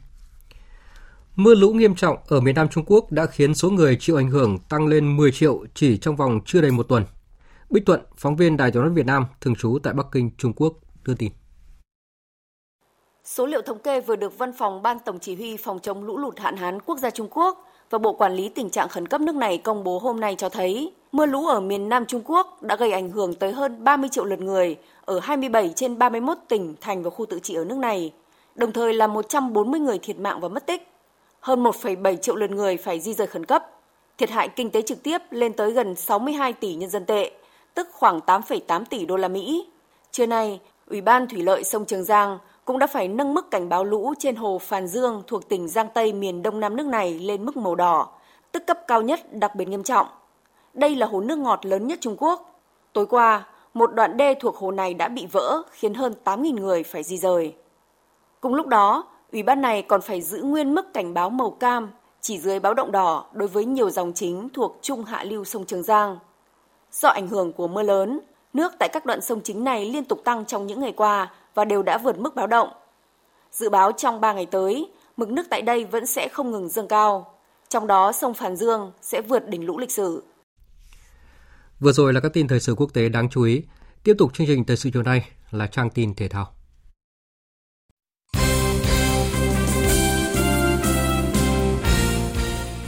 [1.36, 4.30] Mưa lũ nghiêm trọng ở miền Nam Trung Quốc đã khiến số người chịu ảnh
[4.30, 7.06] hưởng tăng lên 10 triệu chỉ trong vòng chưa đầy một tuần.
[7.70, 10.54] Bích Tuận, phóng viên Đài tiếng nói Việt Nam, thường trú tại Bắc Kinh, Trung
[10.54, 10.74] Quốc,
[11.04, 11.32] đưa tin.
[13.24, 16.18] Số liệu thống kê vừa được Văn phòng Ban Tổng Chỉ huy Phòng chống lũ
[16.18, 19.22] lụt hạn hán Quốc gia Trung Quốc và Bộ Quản lý Tình trạng Khẩn cấp
[19.22, 22.64] nước này công bố hôm nay cho thấy mưa lũ ở miền Nam Trung Quốc
[22.64, 26.76] đã gây ảnh hưởng tới hơn 30 triệu lượt người ở 27 trên 31 tỉnh,
[26.82, 28.14] thành và khu tự trị ở nước này,
[28.56, 30.88] đồng thời là 140 người thiệt mạng và mất tích,
[31.40, 33.72] hơn 1,7 triệu lượt người phải di rời khẩn cấp.
[34.18, 37.32] Thiệt hại kinh tế trực tiếp lên tới gần 62 tỷ nhân dân tệ,
[37.74, 39.68] tức khoảng 8,8 tỷ đô la Mỹ.
[40.12, 43.70] Trưa nay, Ủy ban Thủy lợi sông Trường Giang cũng đã phải nâng mức cảnh
[43.70, 47.20] báo lũ trên hồ Phàn Dương thuộc tỉnh Giang Tây miền Đông Nam nước này
[47.20, 48.08] lên mức màu đỏ,
[48.52, 50.08] tức cấp cao nhất đặc biệt nghiêm trọng.
[50.74, 52.62] Đây là hồ nước ngọt lớn nhất Trung Quốc.
[52.94, 56.84] Tối qua, một đoạn đê thuộc hồ này đã bị vỡ khiến hơn 8.000 người
[56.84, 57.56] phải di rời.
[58.42, 61.90] Cùng lúc đó, Ủy ban này còn phải giữ nguyên mức cảnh báo màu cam
[62.22, 65.66] chỉ dưới báo động đỏ đối với nhiều dòng chính thuộc trung hạ lưu sông
[65.66, 66.18] Trường Giang.
[66.92, 68.20] Do ảnh hưởng của mưa lớn,
[68.54, 71.66] nước tại các đoạn sông chính này liên tục tăng trong những ngày qua và
[71.66, 72.70] đều đã vượt mức báo động.
[73.52, 74.88] Dự báo trong 3 ngày tới,
[75.18, 77.34] mực nước tại đây vẫn sẽ không ngừng dâng cao.
[77.70, 80.24] Trong đó sông Phàn Dương sẽ vượt đỉnh lũ lịch sử.
[81.80, 83.64] Vừa rồi là các tin thời sự quốc tế đáng chú ý.
[84.04, 86.48] Tiếp tục chương trình thời sự chiều nay là trang tin thể thao.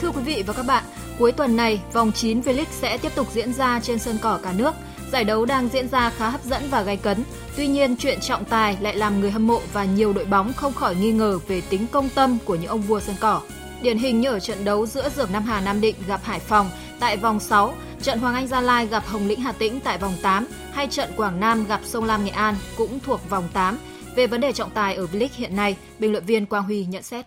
[0.01, 0.83] Thưa quý vị và các bạn,
[1.19, 4.53] cuối tuần này, vòng 9 V-League sẽ tiếp tục diễn ra trên sân cỏ cả
[4.57, 4.71] nước.
[5.11, 7.23] Giải đấu đang diễn ra khá hấp dẫn và gay cấn.
[7.57, 10.73] Tuy nhiên, chuyện trọng tài lại làm người hâm mộ và nhiều đội bóng không
[10.73, 13.41] khỏi nghi ngờ về tính công tâm của những ông vua sân cỏ.
[13.81, 16.69] Điển hình như ở trận đấu giữa Dược Nam Hà Nam Định gặp Hải Phòng
[16.99, 20.13] tại vòng 6, trận Hoàng Anh Gia Lai gặp Hồng Lĩnh Hà Tĩnh tại vòng
[20.21, 23.77] 8 hay trận Quảng Nam gặp Sông Lam Nghệ An cũng thuộc vòng 8.
[24.15, 27.03] Về vấn đề trọng tài ở V-League hiện nay, bình luận viên Quang Huy nhận
[27.03, 27.25] xét.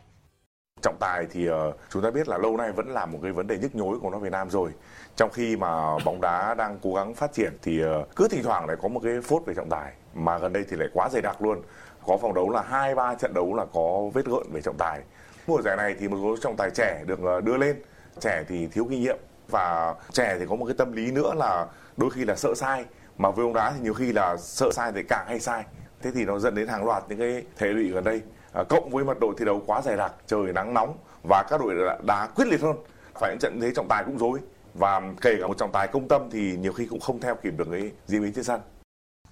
[0.82, 1.54] Trọng tài thì uh,
[1.92, 4.10] chúng ta biết là lâu nay vẫn là một cái vấn đề nhức nhối của
[4.10, 4.70] nó Việt Nam rồi.
[5.16, 8.66] Trong khi mà bóng đá đang cố gắng phát triển thì ờ, cứ thỉnh thoảng
[8.66, 11.22] lại có một cái phốt về trọng tài mà gần đây thì lại quá dày
[11.22, 11.62] đặc luôn.
[12.06, 15.00] Có vòng đấu là hai ba trận đấu là có vết gợn về trọng tài.
[15.46, 17.82] Mùa giải này thì một số trọng tài trẻ được ờ, đưa lên,
[18.20, 21.66] trẻ thì thiếu kinh nghiệm và trẻ thì có một cái tâm lý nữa là
[21.96, 22.84] đôi khi là sợ sai.
[23.18, 25.64] Mà với bóng đá thì nhiều khi là sợ sai thì càng hay sai.
[26.02, 28.22] Thế thì nó dẫn đến hàng loạt những cái hệ lụy gần đây.
[28.52, 30.96] À, cộng với mật độ thi đấu quá dày đặc trời nắng nóng
[31.28, 32.76] và các đội đá quyết liệt hơn.
[33.20, 34.38] Phải những trận thế trọng tài cũng dối
[34.74, 37.52] và kể cả một trọng tài công tâm thì nhiều khi cũng không theo kịp
[37.56, 38.60] được cái diễn biến trên sân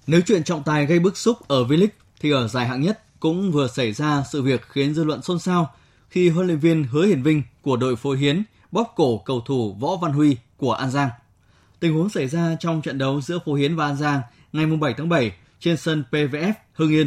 [0.07, 1.88] nếu chuyện trọng tài gây bức xúc ở V-League
[2.20, 5.38] thì ở giải hạng nhất cũng vừa xảy ra sự việc khiến dư luận xôn
[5.38, 5.70] xao
[6.09, 9.76] khi huấn luyện viên Hứa Hiển Vinh của đội Phối Hiến bóp cổ cầu thủ
[9.80, 11.09] Võ Văn Huy của An Giang.
[11.80, 14.20] Tình huống xảy ra trong trận đấu giữa Phú Hiến và An Giang
[14.53, 17.07] ngày 7 tháng 7 trên sân PVF Hưng Yên.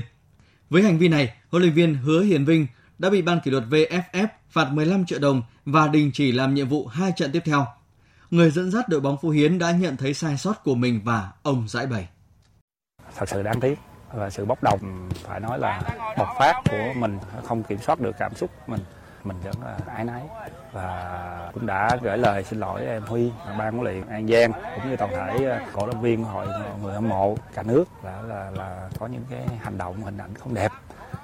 [0.70, 2.68] Với hành vi này, huấn luyện viên Hứa Hiền Vinh
[3.00, 6.70] đã bị ban kỷ luật VFF phạt 15 triệu đồng và đình chỉ làm nhiệm
[6.70, 7.66] vụ hai trận tiếp theo.
[8.34, 11.32] Người dẫn dắt đội bóng Phú Hiến đã nhận thấy sai sót của mình và
[11.44, 12.08] ông giải bày.
[13.16, 13.80] Thật sự đáng tiếc
[14.14, 15.82] và sự bốc đồng phải nói là
[16.18, 18.80] bộc phát của mình không kiểm soát được cảm xúc mình
[19.24, 20.22] mình vẫn là ái náy
[20.72, 24.90] và cũng đã gửi lời xin lỗi em Huy, ban huấn luyện An Giang cũng
[24.90, 28.22] như toàn thể ờ, cổ động viên hội ờ, người hâm mộ cả nước là
[28.22, 30.72] là là có những cái hành động hình ảnh không đẹp.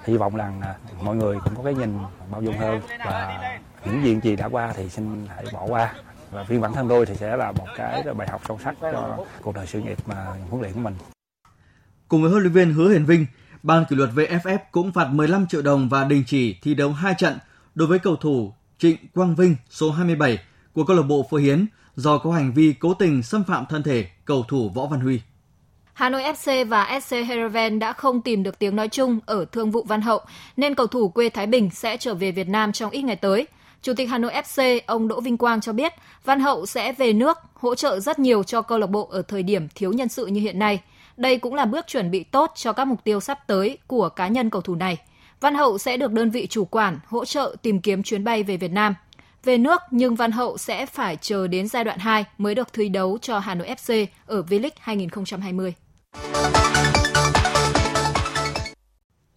[0.04, 2.00] Hy vọng rằng ờ, mọi người cũng có cái nhìn
[2.32, 3.42] bao dung hơn và
[3.86, 5.94] những chuyện gì đã qua thì xin hãy bỏ qua
[6.32, 9.18] và riêng bản thân tôi thì sẽ là một cái bài học sâu sắc cho
[9.42, 10.94] cuộc đời sự nghiệp mà huấn luyện của mình.
[12.08, 13.26] Cùng với huấn luyện viên Hứa Hiền Vinh,
[13.64, 17.14] ban kỷ luật VFF cũng phạt 15 triệu đồng và đình chỉ thi đấu hai
[17.18, 17.38] trận
[17.76, 20.40] đối với cầu thủ Trịnh Quang Vinh số 27
[20.74, 21.66] của câu lạc bộ Phú Hiến
[21.96, 25.22] do có hành vi cố tình xâm phạm thân thể cầu thủ Võ Văn Huy.
[25.94, 29.72] Hà Nội FC và SC Heerenveen đã không tìm được tiếng nói chung ở thương
[29.72, 30.22] vụ Văn Hậu,
[30.58, 33.48] nên cầu thủ quê Thái Bình sẽ trở về Việt Nam trong ít ngày tới.
[33.82, 35.94] Chủ tịch Hà Nội FC, ông Đỗ Vinh Quang cho biết,
[36.26, 39.44] Văn Hậu sẽ về nước, hỗ trợ rất nhiều cho câu lạc bộ ở thời
[39.44, 40.82] điểm thiếu nhân sự như hiện nay.
[41.18, 44.28] Đây cũng là bước chuẩn bị tốt cho các mục tiêu sắp tới của cá
[44.28, 44.98] nhân cầu thủ này.
[45.40, 48.58] Văn Hậu sẽ được đơn vị chủ quản hỗ trợ tìm kiếm chuyến bay về
[48.58, 48.96] Việt Nam.
[49.44, 52.90] Về nước nhưng Văn Hậu sẽ phải chờ đến giai đoạn 2 mới được thi
[52.90, 55.74] đấu cho Hà Nội FC ở V-League 2020.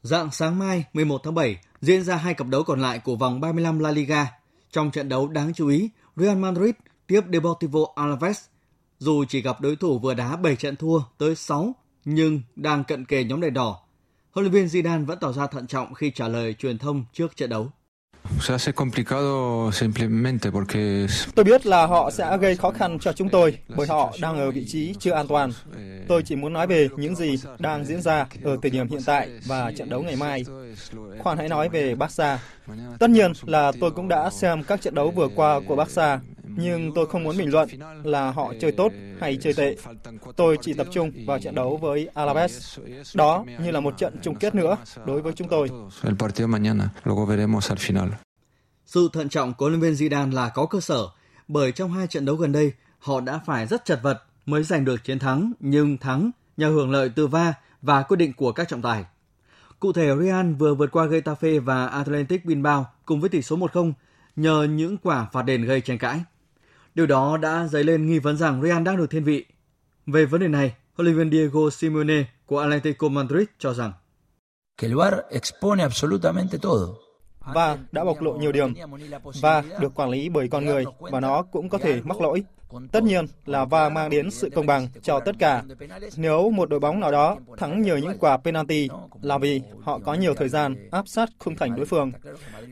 [0.02, 3.40] Dạng sáng mai 11 tháng 7 diễn ra hai cặp đấu còn lại của vòng
[3.40, 4.26] 35 La Liga.
[4.70, 6.74] Trong trận đấu đáng chú ý, Real Madrid
[7.06, 8.44] tiếp Deportivo Alaves.
[8.98, 11.74] Dù chỉ gặp đối thủ vừa đá 7 trận thua tới 6
[12.04, 13.80] nhưng đang cận kề nhóm đèn đỏ
[14.30, 17.36] Huấn luyện viên Zidane vẫn tỏ ra thận trọng khi trả lời truyền thông trước
[17.36, 17.70] trận đấu.
[21.34, 24.50] Tôi biết là họ sẽ gây khó khăn cho chúng tôi bởi họ đang ở
[24.50, 25.50] vị trí chưa an toàn.
[26.08, 29.28] Tôi chỉ muốn nói về những gì đang diễn ra ở thời điểm hiện tại
[29.46, 30.44] và trận đấu ngày mai.
[31.18, 32.38] Khoan hãy nói về Barca.
[32.98, 36.20] Tất nhiên là tôi cũng đã xem các trận đấu vừa qua của Barca
[36.56, 37.68] nhưng tôi không muốn bình luận
[38.04, 39.76] là họ chơi tốt hay chơi tệ.
[40.36, 42.78] Tôi chỉ tập trung vào trận đấu với Alaves.
[43.14, 44.76] Đó như là một trận chung kết nữa
[45.06, 45.70] đối với chúng tôi.
[48.86, 51.08] Sự thận trọng của huấn luyện viên Zidane là có cơ sở,
[51.48, 54.84] bởi trong hai trận đấu gần đây, họ đã phải rất chật vật mới giành
[54.84, 58.68] được chiến thắng, nhưng thắng nhờ hưởng lợi từ va và quyết định của các
[58.68, 59.04] trọng tài.
[59.80, 63.92] Cụ thể, Real vừa vượt qua Getafe và Atlantic Bilbao cùng với tỷ số 1-0
[64.36, 66.20] nhờ những quả phạt đền gây tranh cãi.
[66.94, 69.44] Điều đó đã dấy lên nghi vấn rằng Real đang được thiên vị.
[70.06, 73.92] Về vấn đề này, huấn luyện viên Diego Simeone của Atletico Madrid cho rằng
[74.78, 76.86] que el VAR expone absolutamente todo.
[77.54, 78.74] Và đã bộc lộ nhiều điểm.
[79.40, 82.44] Và được quản lý bởi con người và nó cũng có thể mắc lỗi.
[82.92, 85.62] Tất nhiên là VA mang đến sự công bằng cho tất cả.
[86.16, 88.88] Nếu một đội bóng nào đó thắng nhờ những quả penalty
[89.22, 92.12] là vì họ có nhiều thời gian áp sát khung thành đối phương.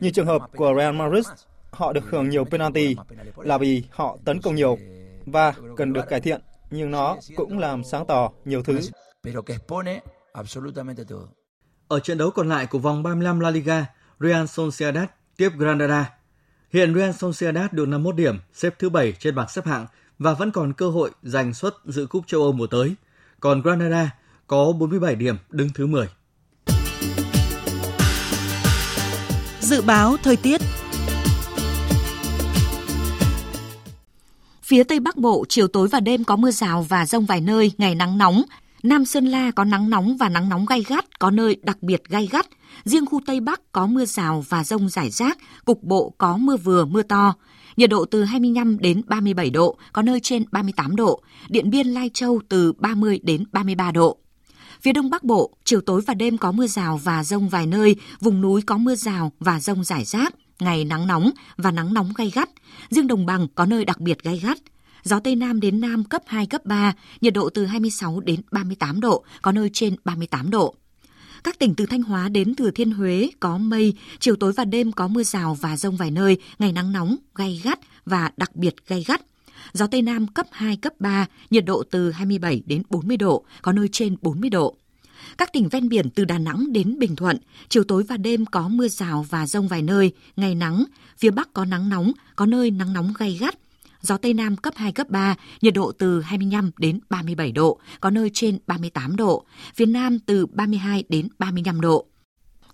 [0.01, 1.27] Như trường hợp của Real Madrid
[1.71, 2.97] họ được hưởng nhiều penalty
[3.37, 4.79] là vì họ tấn công nhiều
[5.27, 6.41] và cần được cải thiện,
[6.71, 8.81] nhưng nó cũng làm sáng tỏ nhiều thứ.
[11.89, 13.87] Ở trận đấu còn lại của vòng 35 La Liga,
[14.21, 15.05] Real Sociedad
[15.37, 16.13] tiếp Granada.
[16.73, 19.87] Hiện Real Sociedad được 51 điểm, xếp thứ 7 trên bảng xếp hạng
[20.19, 22.95] và vẫn còn cơ hội giành suất dự cúp châu Âu mùa tới.
[23.41, 24.11] Còn Granada
[24.47, 26.09] có 47 điểm, đứng thứ 10.
[29.61, 30.61] Dự báo thời tiết
[34.71, 37.73] Phía Tây Bắc Bộ, chiều tối và đêm có mưa rào và rông vài nơi,
[37.79, 38.43] ngày nắng nóng.
[38.83, 42.03] Nam Sơn La có nắng nóng và nắng nóng gai gắt, có nơi đặc biệt
[42.09, 42.47] gai gắt.
[42.85, 46.57] Riêng khu Tây Bắc có mưa rào và rông rải rác, cục bộ có mưa
[46.57, 47.35] vừa, mưa to.
[47.77, 51.23] Nhiệt độ từ 25 đến 37 độ, có nơi trên 38 độ.
[51.49, 54.19] Điện Biên, Lai Châu từ 30 đến 33 độ.
[54.83, 57.97] Phía Đông Bắc Bộ, chiều tối và đêm có mưa rào và rông vài nơi,
[58.21, 62.13] vùng núi có mưa rào và rông rải rác ngày nắng nóng và nắng nóng
[62.17, 62.51] gay gắt.
[62.91, 64.59] Riêng đồng bằng có nơi đặc biệt gay gắt.
[65.03, 69.01] Gió Tây Nam đến Nam cấp 2, cấp 3, nhiệt độ từ 26 đến 38
[69.01, 70.75] độ, có nơi trên 38 độ.
[71.45, 74.93] Các tỉnh từ Thanh Hóa đến Thừa Thiên Huế có mây, chiều tối và đêm
[74.93, 78.75] có mưa rào và rông vài nơi, ngày nắng nóng, gay gắt và đặc biệt
[78.87, 79.21] gay gắt.
[79.73, 83.73] Gió Tây Nam cấp 2, cấp 3, nhiệt độ từ 27 đến 40 độ, có
[83.73, 84.77] nơi trên 40 độ.
[85.39, 87.37] Các tỉnh ven biển từ Đà Nẵng đến Bình Thuận,
[87.69, 90.85] chiều tối và đêm có mưa rào và rông vài nơi, ngày nắng,
[91.19, 93.55] phía Bắc có nắng nóng, có nơi nắng nóng gay gắt,
[94.01, 98.11] gió Tây Nam cấp 2, cấp 3, nhiệt độ từ 25 đến 37 độ, có
[98.11, 99.45] nơi trên 38 độ,
[99.75, 102.07] phía Nam từ 32 đến 35 độ.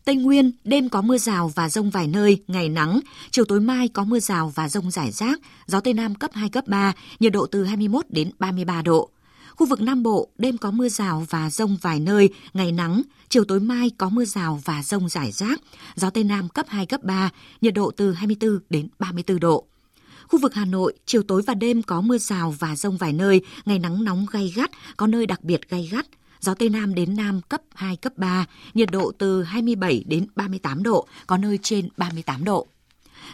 [0.04, 3.88] Tây Nguyên, đêm có mưa rào và rông vài nơi, ngày nắng, chiều tối mai
[3.88, 7.32] có mưa rào và rông rải rác, gió Tây Nam cấp 2, cấp 3, nhiệt
[7.32, 9.10] độ từ 21 đến 33 độ.
[9.56, 13.44] Khu vực Nam Bộ, đêm có mưa rào và rông vài nơi, ngày nắng, chiều
[13.44, 15.60] tối mai có mưa rào và rông rải rác,
[15.94, 17.30] gió Tây Nam cấp 2, cấp 3,
[17.60, 19.66] nhiệt độ từ 24 đến 34 độ.
[20.28, 23.40] Khu vực Hà Nội, chiều tối và đêm có mưa rào và rông vài nơi,
[23.64, 26.06] ngày nắng nóng gay gắt, có nơi đặc biệt gay gắt.
[26.40, 30.82] Gió Tây Nam đến Nam cấp 2, cấp 3, nhiệt độ từ 27 đến 38
[30.82, 32.66] độ, có nơi trên 38 độ.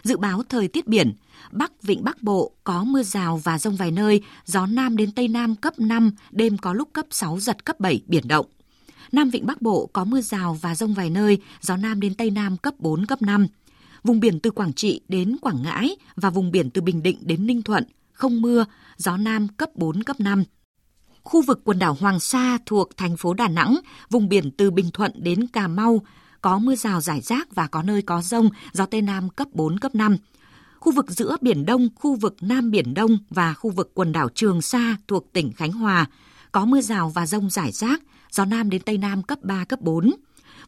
[0.03, 1.13] Dự báo thời tiết biển,
[1.51, 5.27] Bắc Vịnh Bắc Bộ có mưa rào và rông vài nơi, gió Nam đến Tây
[5.27, 8.45] Nam cấp 5, đêm có lúc cấp 6, giật cấp 7, biển động.
[9.11, 12.31] Nam Vịnh Bắc Bộ có mưa rào và rông vài nơi, gió Nam đến Tây
[12.31, 13.47] Nam cấp 4, cấp 5
[14.03, 17.47] vùng biển từ Quảng Trị đến Quảng Ngãi và vùng biển từ Bình Định đến
[17.47, 17.83] Ninh Thuận,
[18.13, 18.65] không mưa,
[18.97, 20.43] gió Nam cấp 4, cấp 5.
[21.23, 23.79] Khu vực quần đảo Hoàng Sa thuộc thành phố Đà Nẵng,
[24.09, 26.01] vùng biển từ Bình Thuận đến Cà Mau,
[26.43, 29.79] có mưa rào rải rác và có nơi có rông, gió Tây Nam cấp 4,
[29.79, 30.17] cấp 5.
[30.79, 34.29] Khu vực giữa Biển Đông, khu vực Nam Biển Đông và khu vực quần đảo
[34.35, 36.05] Trường Sa thuộc tỉnh Khánh Hòa,
[36.51, 39.81] có mưa rào và rông rải rác, gió Nam đến Tây Nam cấp 3, cấp
[39.81, 40.11] 4.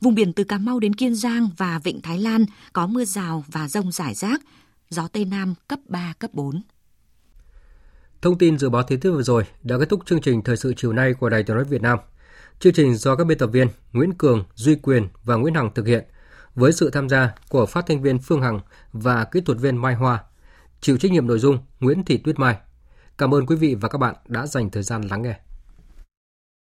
[0.01, 3.45] Vùng biển từ Cà Mau đến Kiên Giang và Vịnh Thái Lan có mưa rào
[3.47, 4.41] và rông rải rác,
[4.89, 6.61] gió Tây Nam cấp 3, cấp 4.
[8.21, 10.73] Thông tin dự báo thời tiết vừa rồi đã kết thúc chương trình thời sự
[10.77, 11.99] chiều nay của Đài Tiếng nói Việt Nam.
[12.59, 15.87] Chương trình do các biên tập viên Nguyễn Cường, Duy Quyền và Nguyễn Hằng thực
[15.87, 16.05] hiện
[16.55, 18.59] với sự tham gia của phát thanh viên Phương Hằng
[18.93, 20.23] và kỹ thuật viên Mai Hoa.
[20.81, 22.57] Chịu trách nhiệm nội dung Nguyễn Thị Tuyết Mai.
[23.17, 25.39] Cảm ơn quý vị và các bạn đã dành thời gian lắng nghe.